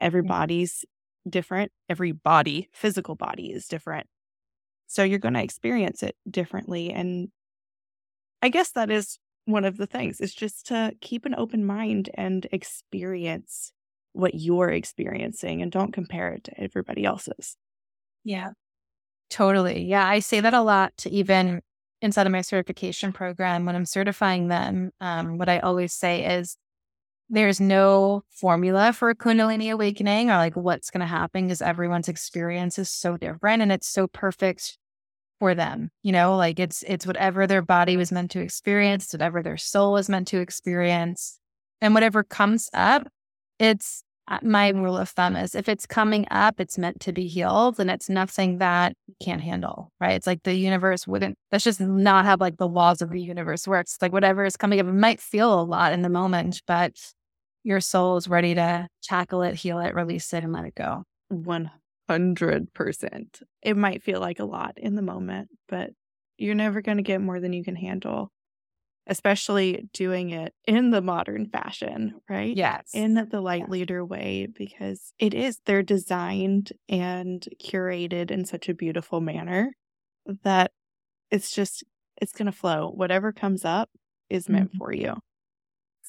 Everybody's 0.00 0.84
different. 1.28 1.70
Every 1.88 2.10
body, 2.10 2.68
physical 2.72 3.14
body 3.14 3.52
is 3.52 3.66
different. 3.68 4.08
So 4.88 5.04
you're 5.04 5.20
going 5.20 5.34
to 5.34 5.42
experience 5.42 6.02
it 6.02 6.16
differently. 6.28 6.90
And 6.90 7.28
I 8.42 8.48
guess 8.48 8.72
that 8.72 8.90
is 8.90 9.18
one 9.46 9.64
of 9.64 9.76
the 9.76 9.86
things 9.86 10.20
is 10.20 10.34
just 10.34 10.66
to 10.66 10.94
keep 11.00 11.26
an 11.26 11.34
open 11.36 11.64
mind 11.64 12.10
and 12.14 12.46
experience 12.52 13.72
what 14.12 14.34
you're 14.34 14.70
experiencing 14.70 15.60
and 15.60 15.70
don't 15.70 15.92
compare 15.92 16.32
it 16.32 16.44
to 16.44 16.60
everybody 16.60 17.04
else's. 17.04 17.56
Yeah, 18.22 18.50
totally. 19.28 19.84
Yeah, 19.84 20.06
I 20.06 20.20
say 20.20 20.40
that 20.40 20.54
a 20.54 20.62
lot 20.62 20.96
to 20.98 21.10
even 21.10 21.60
inside 22.00 22.26
of 22.26 22.32
my 22.32 22.42
certification 22.42 23.12
program 23.12 23.64
when 23.64 23.74
I'm 23.74 23.86
certifying 23.86 24.48
them. 24.48 24.90
Um, 25.00 25.38
what 25.38 25.48
I 25.48 25.58
always 25.58 25.92
say 25.92 26.36
is 26.36 26.56
there's 27.30 27.60
no 27.60 28.22
formula 28.30 28.92
for 28.92 29.10
a 29.10 29.14
Kundalini 29.14 29.72
awakening 29.72 30.30
or 30.30 30.36
like 30.36 30.54
what's 30.54 30.90
going 30.90 31.00
to 31.00 31.06
happen 31.06 31.46
because 31.46 31.62
everyone's 31.62 32.08
experience 32.08 32.78
is 32.78 32.90
so 32.90 33.16
different 33.16 33.62
and 33.62 33.72
it's 33.72 33.88
so 33.88 34.06
perfect 34.06 34.78
for 35.44 35.54
them. 35.54 35.90
You 36.02 36.12
know, 36.12 36.36
like 36.38 36.58
it's 36.58 36.82
it's 36.88 37.06
whatever 37.06 37.46
their 37.46 37.60
body 37.60 37.98
was 37.98 38.10
meant 38.10 38.30
to 38.30 38.40
experience, 38.40 39.12
whatever 39.12 39.42
their 39.42 39.58
soul 39.58 39.92
was 39.92 40.08
meant 40.08 40.26
to 40.28 40.38
experience. 40.38 41.38
And 41.82 41.92
whatever 41.92 42.24
comes 42.24 42.70
up, 42.72 43.08
it's 43.58 44.02
uh, 44.26 44.38
my 44.40 44.70
rule 44.70 44.96
of 44.96 45.10
thumb 45.10 45.36
is 45.36 45.54
if 45.54 45.68
it's 45.68 45.84
coming 45.84 46.26
up, 46.30 46.60
it's 46.60 46.78
meant 46.78 46.98
to 47.00 47.12
be 47.12 47.26
healed 47.26 47.78
and 47.78 47.90
it's 47.90 48.08
nothing 48.08 48.56
that 48.56 48.94
you 49.06 49.14
can't 49.22 49.42
handle, 49.42 49.92
right? 50.00 50.14
It's 50.14 50.26
like 50.26 50.44
the 50.44 50.54
universe 50.54 51.06
wouldn't, 51.06 51.36
that's 51.50 51.64
just 51.64 51.78
not 51.78 52.24
how 52.24 52.38
like 52.40 52.56
the 52.56 52.66
laws 52.66 53.02
of 53.02 53.10
the 53.10 53.20
universe 53.20 53.68
works. 53.68 53.98
like 54.00 54.14
whatever 54.14 54.46
is 54.46 54.56
coming 54.56 54.80
up, 54.80 54.86
it 54.86 54.92
might 54.92 55.20
feel 55.20 55.60
a 55.60 55.62
lot 55.62 55.92
in 55.92 56.00
the 56.00 56.08
moment, 56.08 56.62
but 56.66 56.92
your 57.64 57.82
soul 57.82 58.16
is 58.16 58.26
ready 58.26 58.54
to 58.54 58.88
tackle 59.02 59.42
it, 59.42 59.56
heal 59.56 59.78
it, 59.80 59.94
release 59.94 60.32
it, 60.32 60.42
and 60.42 60.54
let 60.54 60.64
it 60.64 60.74
go. 60.74 61.02
100%. 61.30 61.70
It 63.62 63.76
might 63.76 64.02
feel 64.02 64.20
like 64.20 64.38
a 64.38 64.44
lot 64.44 64.74
in 64.76 64.94
the 64.94 65.02
moment, 65.02 65.48
but 65.68 65.90
you're 66.36 66.54
never 66.54 66.82
going 66.82 66.98
to 66.98 67.02
get 67.02 67.20
more 67.20 67.40
than 67.40 67.52
you 67.52 67.64
can 67.64 67.76
handle, 67.76 68.30
especially 69.06 69.88
doing 69.92 70.30
it 70.30 70.52
in 70.66 70.90
the 70.90 71.00
modern 71.00 71.46
fashion, 71.46 72.14
right? 72.28 72.56
Yes. 72.56 72.90
In 72.92 73.14
the 73.30 73.40
light 73.40 73.70
leader 73.70 74.04
way, 74.04 74.48
because 74.52 75.12
it 75.18 75.32
is, 75.34 75.60
they're 75.64 75.82
designed 75.82 76.72
and 76.88 77.46
curated 77.62 78.30
in 78.30 78.44
such 78.44 78.68
a 78.68 78.74
beautiful 78.74 79.20
manner 79.20 79.70
that 80.42 80.72
it's 81.30 81.54
just, 81.54 81.84
it's 82.20 82.32
going 82.32 82.46
to 82.46 82.52
flow. 82.52 82.90
Whatever 82.94 83.32
comes 83.32 83.64
up 83.64 83.90
is 84.28 84.48
meant 84.48 84.70
mm-hmm. 84.70 84.78
for 84.78 84.92
you. 84.92 85.14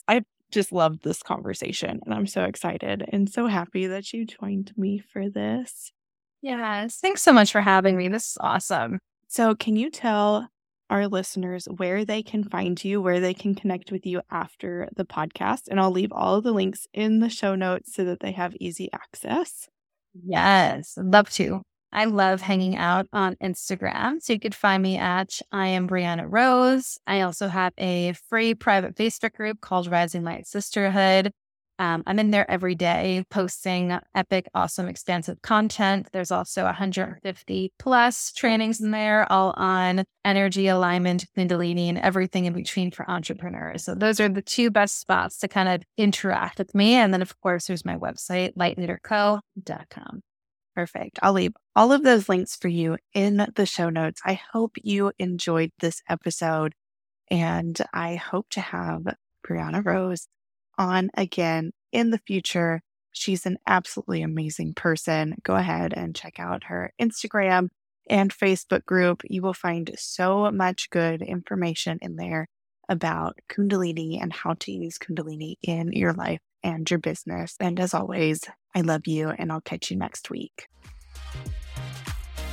I've 0.08 0.26
just 0.56 0.72
loved 0.72 1.04
this 1.04 1.22
conversation 1.22 2.00
and 2.04 2.14
I'm 2.14 2.26
so 2.26 2.46
excited 2.46 3.08
and 3.12 3.30
so 3.30 3.46
happy 3.46 3.86
that 3.88 4.12
you 4.12 4.26
joined 4.26 4.72
me 4.76 4.98
for 4.98 5.30
this. 5.30 5.92
Yes. 6.42 6.98
Thanks 6.98 7.22
so 7.22 7.34
much 7.34 7.52
for 7.52 7.62
having 7.62 7.98
me. 7.98 8.08
This 8.08 8.32
is 8.32 8.38
awesome. 8.40 9.00
So, 9.28 9.54
can 9.56 9.76
you 9.76 9.92
tell 9.92 10.48
our 10.90 11.08
listeners 11.08 11.68
where 11.78 12.06
they 12.06 12.22
can 12.24 12.44
find 12.44 12.84
you, 12.84 13.02
where 13.02 13.20
they 13.20 13.34
can 13.34 13.56
connect 13.56 13.92
with 13.92 14.06
you 14.06 14.22
after 14.32 14.88
the 14.96 15.06
podcast? 15.06 15.64
And 15.68 15.80
I'll 15.80 15.92
leave 15.92 16.12
all 16.12 16.36
of 16.36 16.44
the 16.44 16.52
links 16.52 16.88
in 16.94 17.20
the 17.20 17.30
show 17.30 17.56
notes 17.56 17.94
so 17.94 18.06
that 18.06 18.20
they 18.20 18.32
have 18.32 18.56
easy 18.60 18.90
access. 18.94 19.68
Yes, 20.14 20.98
love 20.98 21.30
to. 21.32 21.62
I 21.96 22.06
love 22.06 22.42
hanging 22.42 22.76
out 22.76 23.08
on 23.14 23.36
Instagram. 23.36 24.22
So 24.22 24.34
you 24.34 24.40
could 24.40 24.54
find 24.54 24.84
me 24.84 24.98
at 24.98 25.40
I 25.50 25.68
am 25.68 25.88
Brianna 25.88 26.28
Rose. 26.30 27.00
I 27.08 27.22
also 27.22 27.48
have 27.48 27.72
a 27.78 28.14
free 28.30 28.54
private 28.54 28.96
Facebook 28.96 29.34
group 29.34 29.62
called 29.62 29.88
Rising 29.88 30.26
Light 30.26 30.46
Sisterhood. 30.46 31.32
Um, 31.80 32.04
I'm 32.06 32.20
in 32.20 32.32
there 32.32 32.50
every 32.52 32.76
day 32.76 33.24
posting 33.30 33.98
epic, 34.14 34.48
awesome, 34.54 34.88
expansive 34.88 35.42
content. 35.42 36.08
There's 36.12 36.32
also 36.32 36.66
150 36.66 37.74
plus 37.80 38.34
trainings 38.34 38.82
in 38.82 38.92
there, 38.92 39.30
all 39.32 39.54
on 39.56 40.04
energy 40.26 40.68
alignment, 40.68 41.26
Kundalini, 41.38 41.88
and 41.88 41.98
everything 41.98 42.44
in 42.46 42.54
between 42.54 42.92
for 42.92 43.10
entrepreneurs. 43.10 43.86
So 43.86 43.96
those 43.96 44.20
are 44.20 44.30
the 44.30 44.42
two 44.42 44.70
best 44.70 45.00
spots 45.00 45.38
to 45.40 45.48
kind 45.48 45.70
of 45.70 45.84
interact 45.98 46.60
with 46.60 46.76
me. 46.76 46.94
And 46.94 47.14
then, 47.14 47.22
of 47.22 47.40
course, 47.42 47.68
there's 47.68 47.86
my 47.86 47.98
website, 47.98 48.56
lightleaderco.com. 48.56 50.22
Perfect. 50.76 51.20
I'll 51.22 51.34
leave 51.34 51.54
all 51.76 51.94
of 51.94 52.04
those 52.04 52.28
links 52.28 52.56
for 52.56 52.68
you 52.68 52.98
in 53.14 53.48
the 53.56 53.66
show 53.66 53.90
notes. 53.90 54.22
I 54.26 54.40
hope 54.52 54.76
you 54.84 55.14
enjoyed 55.18 55.72
this 55.80 56.02
episode 56.10 56.74
and 57.32 57.80
I 57.94 58.16
hope 58.16 58.50
to 58.52 58.62
have 58.62 59.04
Brianna 59.48 59.86
Rose 59.86 60.28
on 60.78 61.10
again 61.16 61.72
in 61.92 62.10
the 62.10 62.20
future. 62.20 62.82
She's 63.12 63.46
an 63.46 63.58
absolutely 63.66 64.22
amazing 64.22 64.74
person. 64.74 65.36
Go 65.44 65.56
ahead 65.56 65.94
and 65.94 66.14
check 66.14 66.40
out 66.40 66.66
her 66.66 66.92
Instagram 67.02 67.70
and 68.10 68.34
Facebook 68.36 68.86
group. 68.86 69.22
You 69.24 69.42
will 69.42 69.54
find 69.54 69.90
so 69.98 70.52
much 70.52 70.90
good 70.90 71.22
information 71.22 72.00
in 72.02 72.18
there 72.18 72.48
about 72.90 73.40
Kundalini 73.50 74.22
and 74.22 74.34
how 74.34 74.56
to 74.60 74.72
use 74.72 74.98
Kundalini 74.98 75.56
in 75.64 75.94
your 75.94 76.14
life 76.14 76.42
and 76.64 76.90
your 76.90 77.00
business. 77.00 77.56
And 77.60 77.80
as 77.80 77.94
always, 77.94 78.42
I 78.74 78.82
love 78.82 79.08
you, 79.08 79.30
and 79.30 79.52
I'll 79.52 79.62
catch 79.62 79.92
you 79.92 79.98
next 79.98 80.30
week. 80.30 80.68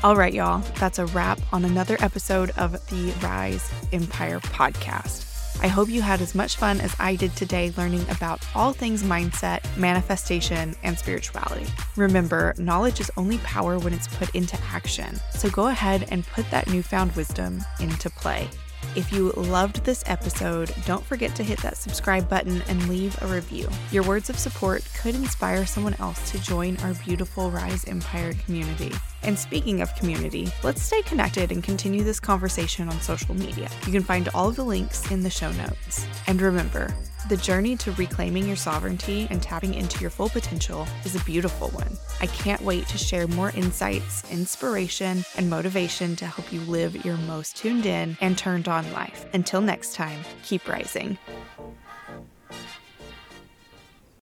All 0.05 0.17
right, 0.17 0.35
y'all, 0.35 0.59
that's 0.81 0.99
a 0.99 1.07
wrap 1.07 1.41
on 1.53 1.65
another 1.65 1.97
episode 2.01 2.51
of 2.57 2.73
the 2.89 3.15
Rise 3.23 3.71
Empire 3.93 4.41
podcast. 4.41 5.29
I 5.63 5.69
hope 5.69 5.89
you 5.89 6.03
had 6.03 6.21
as 6.21 6.35
much 6.35 6.57
fun 6.57 6.81
as 6.81 6.93
I 6.99 7.15
did 7.15 7.37
today 7.37 7.73
learning 7.77 8.05
about 8.11 8.45
all 8.53 8.73
things 8.73 9.05
mindset, 9.05 9.61
manifestation, 9.79 10.75
and 10.83 10.99
spirituality. 10.99 11.67
Remember, 11.97 12.53
knowledge 12.59 12.99
is 12.99 13.13
only 13.17 13.39
power 13.39 13.79
when 13.79 13.93
it's 13.93 14.09
put 14.09 14.35
into 14.35 14.59
action. 14.73 15.21
So 15.31 15.49
go 15.51 15.69
ahead 15.69 16.09
and 16.11 16.27
put 16.27 16.51
that 16.51 16.69
newfound 16.69 17.15
wisdom 17.15 17.63
into 17.79 18.11
play. 18.11 18.49
If 18.95 19.11
you 19.11 19.31
loved 19.37 19.85
this 19.85 20.05
episode, 20.07 20.75
don't 20.85 21.03
forget 21.03 21.35
to 21.37 21.43
hit 21.43 21.59
that 21.63 21.79
subscribe 21.79 22.29
button 22.29 22.61
and 22.69 22.91
leave 22.91 23.17
a 23.23 23.27
review. 23.27 23.71
Your 23.91 24.03
words 24.03 24.29
of 24.29 24.39
support 24.39 24.87
could 25.01 25.15
inspire 25.15 25.65
someone 25.65 25.95
else 25.99 26.31
to 26.31 26.39
join 26.39 26.77
our 26.79 26.93
beautiful 26.95 27.51
Rise 27.51 27.87
Empire 27.87 28.35
community. 28.45 28.93
And 29.23 29.39
speaking 29.39 29.81
of 29.81 29.95
community, 29.95 30.53
let's 30.63 30.83
stay 30.83 31.01
connected 31.03 31.53
and 31.53 31.65
continue 31.65 32.05
this 32.05 32.21
conversation 32.21 32.91
on 32.91 33.01
social 33.01 33.35
media. 33.35 33.71
You 33.87 33.93
can 33.93 34.03
find 34.03 34.29
all 34.35 34.51
of 34.51 34.57
the 34.57 34.65
links 34.65 35.11
in 35.11 35.23
the 35.23 35.31
show 35.31 35.53
notes. 35.53 36.07
And 36.27 36.43
remember, 36.43 36.95
the 37.29 37.37
journey 37.37 37.77
to 37.77 37.93
reclaiming 37.93 38.47
your 38.47 38.57
sovereignty 38.57 39.27
and 39.31 39.43
tapping 39.43 39.75
into 39.75 40.01
your 40.01 40.11
full 40.11 40.29
potential 40.29 40.87
is 41.05 41.15
a 41.15 41.25
beautiful 41.25 41.69
one. 41.69 41.97
I 42.21 42.27
can't 42.27 42.61
wait 42.63 42.87
to 42.89 42.99
share 42.99 43.27
more 43.29 43.51
insights, 43.51 44.31
inspiration, 44.31 45.25
and 45.37 45.49
motivation 45.49 46.17
to 46.17 46.27
help 46.27 46.53
you 46.53 46.61
live 46.63 47.05
your 47.05 47.17
most 47.19 47.57
tuned 47.57 47.87
in 47.87 48.17
and 48.21 48.37
turned 48.37 48.69
on 48.69 48.91
life. 48.93 49.27
Until 49.35 49.61
next 49.61 49.95
time, 49.95 50.21
keep 50.43 50.69
rising. 50.69 51.19